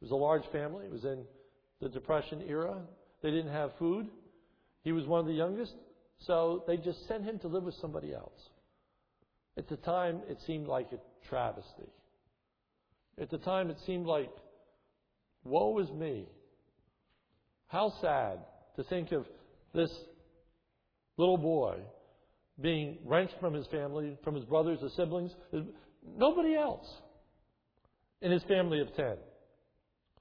It 0.00 0.04
was 0.04 0.12
a 0.12 0.16
large 0.16 0.44
family. 0.52 0.84
It 0.86 0.92
was 0.92 1.04
in 1.04 1.24
the 1.80 1.88
Depression 1.88 2.42
era. 2.48 2.80
They 3.22 3.30
didn't 3.30 3.52
have 3.52 3.72
food. 3.78 4.06
He 4.82 4.92
was 4.92 5.06
one 5.06 5.20
of 5.20 5.26
the 5.26 5.32
youngest, 5.32 5.74
so 6.18 6.64
they 6.66 6.76
just 6.76 7.06
sent 7.08 7.24
him 7.24 7.38
to 7.40 7.48
live 7.48 7.64
with 7.64 7.74
somebody 7.80 8.14
else. 8.14 8.40
At 9.56 9.68
the 9.68 9.76
time, 9.76 10.20
it 10.28 10.38
seemed 10.46 10.66
like 10.66 10.88
a 10.92 11.28
travesty. 11.28 11.92
At 13.20 13.30
the 13.30 13.38
time, 13.38 13.70
it 13.70 13.76
seemed 13.86 14.06
like, 14.06 14.30
woe 15.44 15.78
is 15.78 15.90
me. 15.90 16.26
How 17.68 17.92
sad 18.00 18.38
to 18.76 18.84
think 18.84 19.12
of 19.12 19.26
this 19.72 19.90
little 21.16 21.36
boy 21.36 21.78
being 22.60 22.98
wrenched 23.04 23.34
from 23.40 23.54
his 23.54 23.66
family, 23.68 24.16
from 24.24 24.34
his 24.34 24.44
brothers, 24.44 24.80
his 24.80 24.94
siblings. 24.94 25.32
Nobody 26.16 26.54
else 26.54 26.86
in 28.20 28.30
his 28.30 28.42
family 28.44 28.80
of 28.80 28.94
ten 28.96 29.16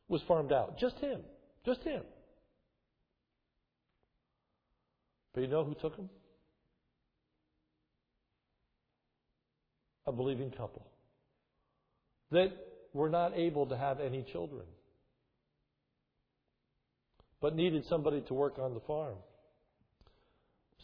was 0.08 0.22
farmed 0.28 0.52
out. 0.52 0.78
Just 0.78 0.98
him. 0.98 1.22
Just 1.66 1.82
him. 1.82 2.04
But 5.34 5.42
you 5.42 5.48
know 5.48 5.64
who 5.64 5.76
took 5.76 5.96
them? 5.96 6.10
A 10.06 10.12
believing 10.12 10.52
couple 10.52 10.86
that 12.32 12.52
were 12.94 13.10
not 13.10 13.38
able 13.38 13.66
to 13.68 13.78
have 13.78 14.00
any 14.00 14.26
children, 14.32 14.66
but 17.42 17.56
needed 17.56 17.86
somebody 17.88 18.22
to 18.22 18.34
work 18.34 18.60
on 18.60 18.74
the 18.74 18.80
farm. 18.82 19.16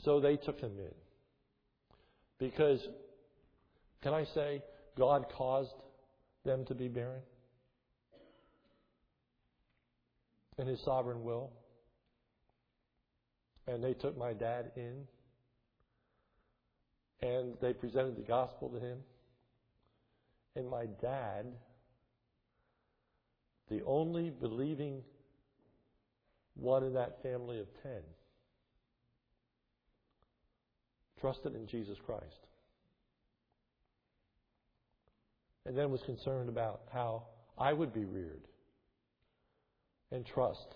So 0.03 0.19
they 0.19 0.37
took 0.37 0.59
him 0.59 0.71
in. 0.77 0.93
Because, 2.39 2.79
can 4.01 4.13
I 4.13 4.25
say, 4.33 4.63
God 4.97 5.25
caused 5.35 5.73
them 6.45 6.65
to 6.65 6.73
be 6.73 6.87
barren? 6.87 7.21
In 10.57 10.67
His 10.67 10.79
sovereign 10.83 11.23
will. 11.23 11.51
And 13.69 13.83
they 13.83 13.93
took 13.93 14.17
my 14.17 14.33
dad 14.33 14.71
in. 14.75 15.07
And 17.21 17.53
they 17.61 17.73
presented 17.73 18.17
the 18.17 18.23
gospel 18.23 18.69
to 18.69 18.79
him. 18.79 18.97
And 20.55 20.67
my 20.69 20.87
dad, 21.01 21.45
the 23.69 23.81
only 23.85 24.31
believing 24.31 25.03
one 26.55 26.83
in 26.83 26.93
that 26.93 27.21
family 27.21 27.59
of 27.59 27.67
ten, 27.83 28.01
trusted 31.21 31.53
in 31.53 31.67
Jesus 31.67 31.97
Christ. 32.03 32.47
And 35.65 35.77
then 35.77 35.91
was 35.91 36.01
concerned 36.01 36.49
about 36.49 36.81
how 36.91 37.23
I 37.57 37.73
would 37.73 37.93
be 37.93 38.05
reared 38.05 38.47
and 40.11 40.25
trust 40.25 40.75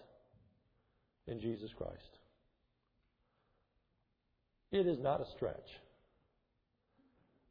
in 1.26 1.40
Jesus 1.40 1.72
Christ. 1.76 2.13
It 4.74 4.88
is 4.88 4.98
not 5.00 5.22
a 5.22 5.32
stretch. 5.36 5.70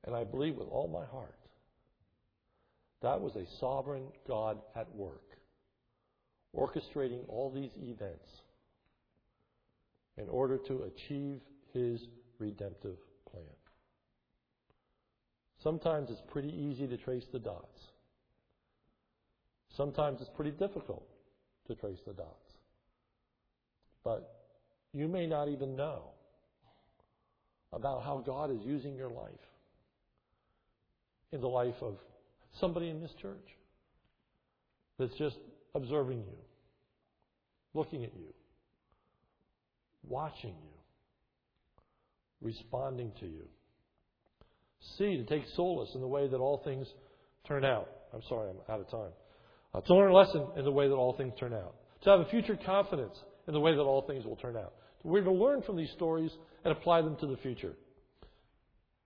And 0.05 0.15
I 0.15 0.25
believe 0.25 0.57
with 0.57 0.67
all 0.69 0.89
my 0.89 1.07
heart 1.07 1.37
that 3.01 3.21
was 3.21 3.35
a 3.37 3.47
sovereign 3.59 4.09
God 4.29 4.59
at 4.77 4.93
work, 4.95 5.25
orchestrating 6.57 7.21
all 7.29 7.51
these 7.51 7.71
events 7.77 8.29
in 10.17 10.29
order 10.29 10.59
to 10.69 10.83
achieve 10.83 11.41
his 11.73 12.01
redemptive 12.39 12.97
plan. 13.31 13.45
Sometimes 15.63 16.11
it's 16.11 16.23
pretty 16.31 16.51
easy 16.51 16.89
to 16.89 16.97
trace 16.97 17.25
the 17.33 17.39
dots. 17.39 17.81
Sometimes 19.77 20.21
it's 20.21 20.31
pretty 20.35 20.51
difficult 20.51 21.09
to 21.69 21.75
trace 21.77 22.01
the 22.05 22.13
dots. 22.13 22.53
But 24.05 24.45
you 24.93 25.07
may 25.07 25.27
not 25.27 25.49
even 25.49 25.77
know 25.77 26.11
about 27.73 28.03
how 28.03 28.23
God 28.25 28.51
is 28.51 28.61
using 28.65 28.95
your 28.95 29.11
life 29.11 29.33
in 31.33 31.41
the 31.41 31.49
life 31.49 31.75
of 31.81 31.97
somebody 32.61 32.91
in 32.91 33.01
this 33.01 33.13
church 33.21 33.49
that's 34.99 35.17
just 35.17 35.39
observing 35.75 36.19
you, 36.19 36.37
looking 37.75 38.05
at 38.05 38.15
you, 38.15 38.33
watching 40.07 40.51
you 40.51 40.73
responding 42.43 43.13
to 43.21 43.27
you. 43.27 43.45
C, 44.99 45.17
to 45.17 45.25
take 45.25 45.45
solace 45.55 45.91
in 45.95 46.01
the 46.01 46.07
way 46.07 46.29
that 46.29 46.37
all 46.37 46.61
things 46.65 46.87
turn 47.47 47.65
out. 47.65 47.89
I'm 48.13 48.23
sorry, 48.29 48.51
I'm 48.51 48.75
out 48.75 48.81
of 48.81 48.91
time. 48.91 49.13
Uh, 49.75 49.81
to 49.81 49.95
learn 49.95 50.11
a 50.11 50.15
lesson 50.15 50.47
in 50.57 50.65
the 50.65 50.73
way 50.73 50.89
that 50.89 50.95
all 50.95 51.17
things 51.17 51.33
turn 51.39 51.55
out. 51.55 51.75
To 52.03 52.11
have 52.11 52.21
a 52.21 52.27
future 52.27 52.59
confidence 52.67 53.17
in 53.47 53.55
the 53.55 53.61
way 53.61 53.75
that 53.75 53.81
all 53.81 54.03
things 54.03 54.25
will 54.25 54.37
turn 54.37 54.57
out. 54.57 54.75
We're 55.05 55.23
to 55.23 55.33
learn 55.33 55.63
from 55.63 55.77
these 55.77 55.91
stories 55.91 56.31
and 56.65 56.73
apply 56.73 57.03
them 57.03 57.17
to 57.21 57.27
the 57.27 57.37
future. 57.39 57.75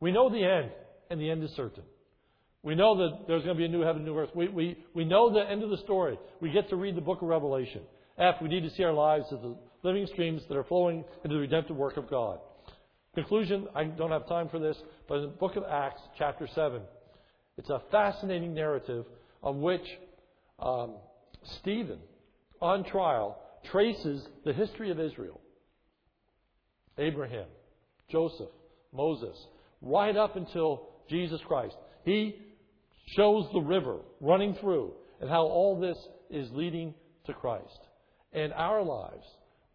We 0.00 0.12
know 0.12 0.28
the 0.28 0.44
end, 0.44 0.70
and 1.10 1.20
the 1.20 1.30
end 1.30 1.42
is 1.42 1.50
certain. 1.56 1.82
We 2.62 2.74
know 2.74 2.96
that 2.96 3.26
there's 3.26 3.44
going 3.44 3.56
to 3.56 3.58
be 3.58 3.64
a 3.64 3.68
new 3.68 3.82
heaven, 3.82 4.04
new 4.04 4.18
earth. 4.18 4.30
We, 4.34 4.48
we, 4.48 4.78
we 4.92 5.04
know 5.04 5.32
the 5.32 5.48
end 5.48 5.62
of 5.62 5.70
the 5.70 5.78
story. 5.78 6.18
We 6.40 6.50
get 6.50 6.68
to 6.70 6.76
read 6.76 6.96
the 6.96 7.00
book 7.00 7.22
of 7.22 7.28
Revelation. 7.28 7.82
F, 8.18 8.36
we 8.42 8.48
need 8.48 8.62
to 8.62 8.70
see 8.70 8.82
our 8.82 8.92
lives 8.92 9.26
as 9.32 9.38
the 9.40 9.56
living 9.82 10.06
streams 10.08 10.42
that 10.48 10.56
are 10.56 10.64
flowing 10.64 11.04
into 11.22 11.36
the 11.36 11.40
redemptive 11.40 11.76
work 11.76 11.96
of 11.96 12.10
God. 12.10 12.40
Conclusion, 13.14 13.66
I 13.74 13.84
don't 13.84 14.10
have 14.10 14.28
time 14.28 14.48
for 14.48 14.58
this, 14.58 14.76
but 15.08 15.16
in 15.16 15.22
the 15.22 15.28
book 15.28 15.56
of 15.56 15.64
Acts, 15.64 16.00
chapter 16.18 16.48
7, 16.54 16.82
it's 17.56 17.70
a 17.70 17.80
fascinating 17.90 18.52
narrative 18.52 19.06
of 19.42 19.56
which 19.56 19.86
um, 20.58 20.96
Stephen, 21.60 21.98
on 22.60 22.84
trial, 22.84 23.38
traces 23.70 24.26
the 24.44 24.52
history 24.52 24.90
of 24.90 25.00
Israel. 25.00 25.40
Abraham, 26.98 27.46
Joseph, 28.10 28.50
Moses, 28.92 29.36
right 29.82 30.16
up 30.16 30.36
until 30.36 30.88
Jesus 31.08 31.40
Christ. 31.46 31.76
He 32.04 32.36
shows 33.16 33.46
the 33.52 33.60
river 33.60 33.98
running 34.20 34.54
through 34.60 34.92
and 35.20 35.30
how 35.30 35.42
all 35.42 35.78
this 35.78 35.98
is 36.30 36.48
leading 36.52 36.94
to 37.26 37.32
Christ. 37.32 37.80
And 38.32 38.52
our 38.52 38.82
lives 38.82 39.26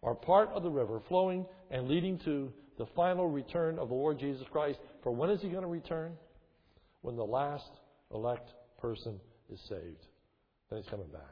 are 0.02 0.14
part 0.14 0.50
of 0.50 0.62
the 0.62 0.70
river 0.70 1.00
flowing 1.08 1.46
and 1.70 1.88
leading 1.88 2.18
to 2.20 2.52
the 2.78 2.86
final 2.96 3.28
return 3.28 3.78
of 3.78 3.88
the 3.88 3.94
Lord 3.94 4.18
Jesus 4.18 4.46
Christ. 4.50 4.78
For 5.02 5.12
when 5.12 5.30
is 5.30 5.40
he 5.40 5.48
going 5.48 5.62
to 5.62 5.68
return? 5.68 6.12
When 7.02 7.16
the 7.16 7.24
last 7.24 7.70
elect 8.12 8.50
person 8.80 9.20
is 9.50 9.60
saved. 9.68 10.06
Then 10.70 10.80
he's 10.80 10.90
coming 10.90 11.08
back. 11.08 11.22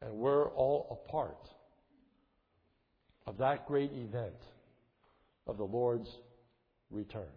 And 0.00 0.14
we're 0.14 0.48
all 0.50 1.00
a 1.06 1.10
part 1.10 1.48
that 3.42 3.66
great 3.66 3.90
event 3.92 4.34
of 5.46 5.56
the 5.58 5.64
Lord's 5.64 6.08
return. 6.90 7.28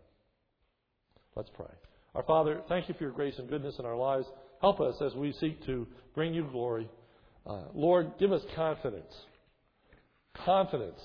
Let's 1.36 1.50
pray. 1.56 1.66
Our 2.14 2.24
Father, 2.24 2.62
thank 2.70 2.88
you 2.88 2.96
for 2.96 3.04
your 3.04 3.12
grace 3.12 3.34
and 3.38 3.50
goodness 3.50 3.76
in 3.80 3.86
our 3.86 3.98
lives. 3.98 4.26
Help 4.62 4.80
us 4.80 4.96
as 5.02 5.14
we 5.16 5.34
seek 5.34 5.66
to 5.66 5.88
bring 6.14 6.34
you 6.34 6.48
glory. 6.52 6.88
Uh, 7.46 7.64
Lord, 7.74 8.14
give 8.20 8.32
us 8.32 8.42
confidence. 8.56 9.14
Confidence 10.46 11.00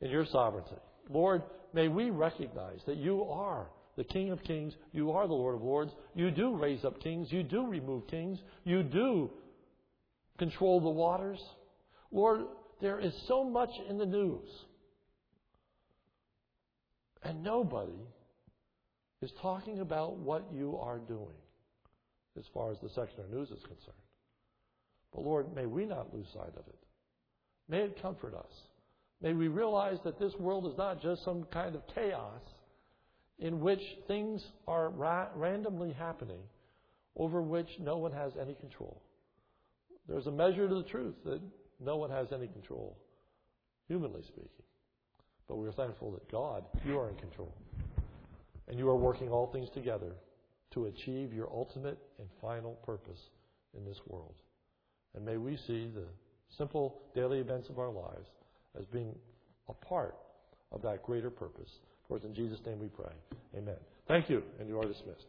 in 0.00 0.10
your 0.10 0.24
sovereignty. 0.26 0.76
Lord, 1.10 1.42
may 1.74 1.88
we 1.88 2.10
recognize 2.10 2.80
that 2.86 2.96
you 2.96 3.24
are 3.24 3.66
the 3.96 4.04
King 4.04 4.30
of 4.30 4.42
kings. 4.44 4.72
You 4.92 5.10
are 5.10 5.26
the 5.26 5.34
Lord 5.34 5.56
of 5.56 5.62
lords. 5.62 5.92
You 6.14 6.30
do 6.30 6.56
raise 6.56 6.84
up 6.84 7.02
kings. 7.02 7.28
You 7.30 7.42
do 7.42 7.66
remove 7.66 8.06
kings. 8.06 8.38
You 8.64 8.84
do 8.84 9.30
control 10.38 10.80
the 10.80 10.88
waters. 10.88 11.40
Lord, 12.12 12.42
there 12.80 12.98
is 12.98 13.12
so 13.26 13.44
much 13.44 13.70
in 13.88 13.98
the 13.98 14.06
news. 14.06 14.48
And 17.22 17.42
nobody 17.42 17.98
is 19.20 19.32
talking 19.42 19.80
about 19.80 20.16
what 20.16 20.44
you 20.52 20.76
are 20.76 20.98
doing 20.98 21.36
as 22.38 22.44
far 22.54 22.70
as 22.70 22.78
the 22.80 22.88
secular 22.90 23.28
news 23.28 23.48
is 23.50 23.62
concerned. 23.62 23.96
But 25.12 25.24
Lord, 25.24 25.54
may 25.54 25.66
we 25.66 25.84
not 25.84 26.14
lose 26.14 26.26
sight 26.32 26.54
of 26.56 26.66
it. 26.68 26.78
May 27.68 27.78
it 27.80 28.00
comfort 28.00 28.34
us. 28.34 28.52
May 29.20 29.32
we 29.32 29.48
realize 29.48 29.98
that 30.04 30.18
this 30.18 30.32
world 30.38 30.66
is 30.66 30.78
not 30.78 31.02
just 31.02 31.24
some 31.24 31.44
kind 31.52 31.74
of 31.74 31.82
chaos 31.94 32.40
in 33.40 33.60
which 33.60 33.80
things 34.06 34.42
are 34.66 34.90
ra- 34.90 35.28
randomly 35.34 35.92
happening 35.92 36.40
over 37.16 37.42
which 37.42 37.68
no 37.80 37.98
one 37.98 38.12
has 38.12 38.32
any 38.40 38.54
control. 38.54 39.02
There's 40.08 40.26
a 40.26 40.32
measure 40.32 40.68
to 40.68 40.74
the 40.76 40.88
truth 40.88 41.16
that 41.24 41.40
no 41.80 41.96
one 41.96 42.10
has 42.10 42.28
any 42.32 42.48
control, 42.48 42.96
humanly 43.86 44.22
speaking. 44.22 44.64
But 45.48 45.56
we're 45.56 45.72
thankful 45.72 46.10
that 46.12 46.30
God, 46.30 46.64
you 46.84 46.98
are 46.98 47.08
in 47.08 47.16
control. 47.16 47.54
And 48.68 48.78
you 48.78 48.88
are 48.90 48.96
working 48.96 49.30
all 49.30 49.46
things 49.46 49.68
together 49.72 50.12
to 50.74 50.86
achieve 50.86 51.32
your 51.32 51.48
ultimate 51.50 51.98
and 52.18 52.28
final 52.40 52.74
purpose 52.84 53.20
in 53.76 53.84
this 53.84 53.98
world. 54.06 54.34
And 55.14 55.24
may 55.24 55.38
we 55.38 55.56
see 55.66 55.90
the 55.94 56.04
simple 56.56 57.00
daily 57.14 57.38
events 57.38 57.68
of 57.70 57.78
our 57.78 57.90
lives 57.90 58.28
as 58.78 58.84
being 58.86 59.14
a 59.68 59.72
part 59.72 60.16
of 60.70 60.82
that 60.82 61.02
greater 61.02 61.30
purpose. 61.30 61.70
For 62.06 62.16
it's 62.16 62.26
in 62.26 62.34
Jesus' 62.34 62.60
name 62.66 62.78
we 62.78 62.88
pray. 62.88 63.12
Amen. 63.56 63.76
Thank 64.06 64.28
you, 64.28 64.42
and 64.58 64.68
you 64.68 64.78
are 64.78 64.86
dismissed. 64.86 65.26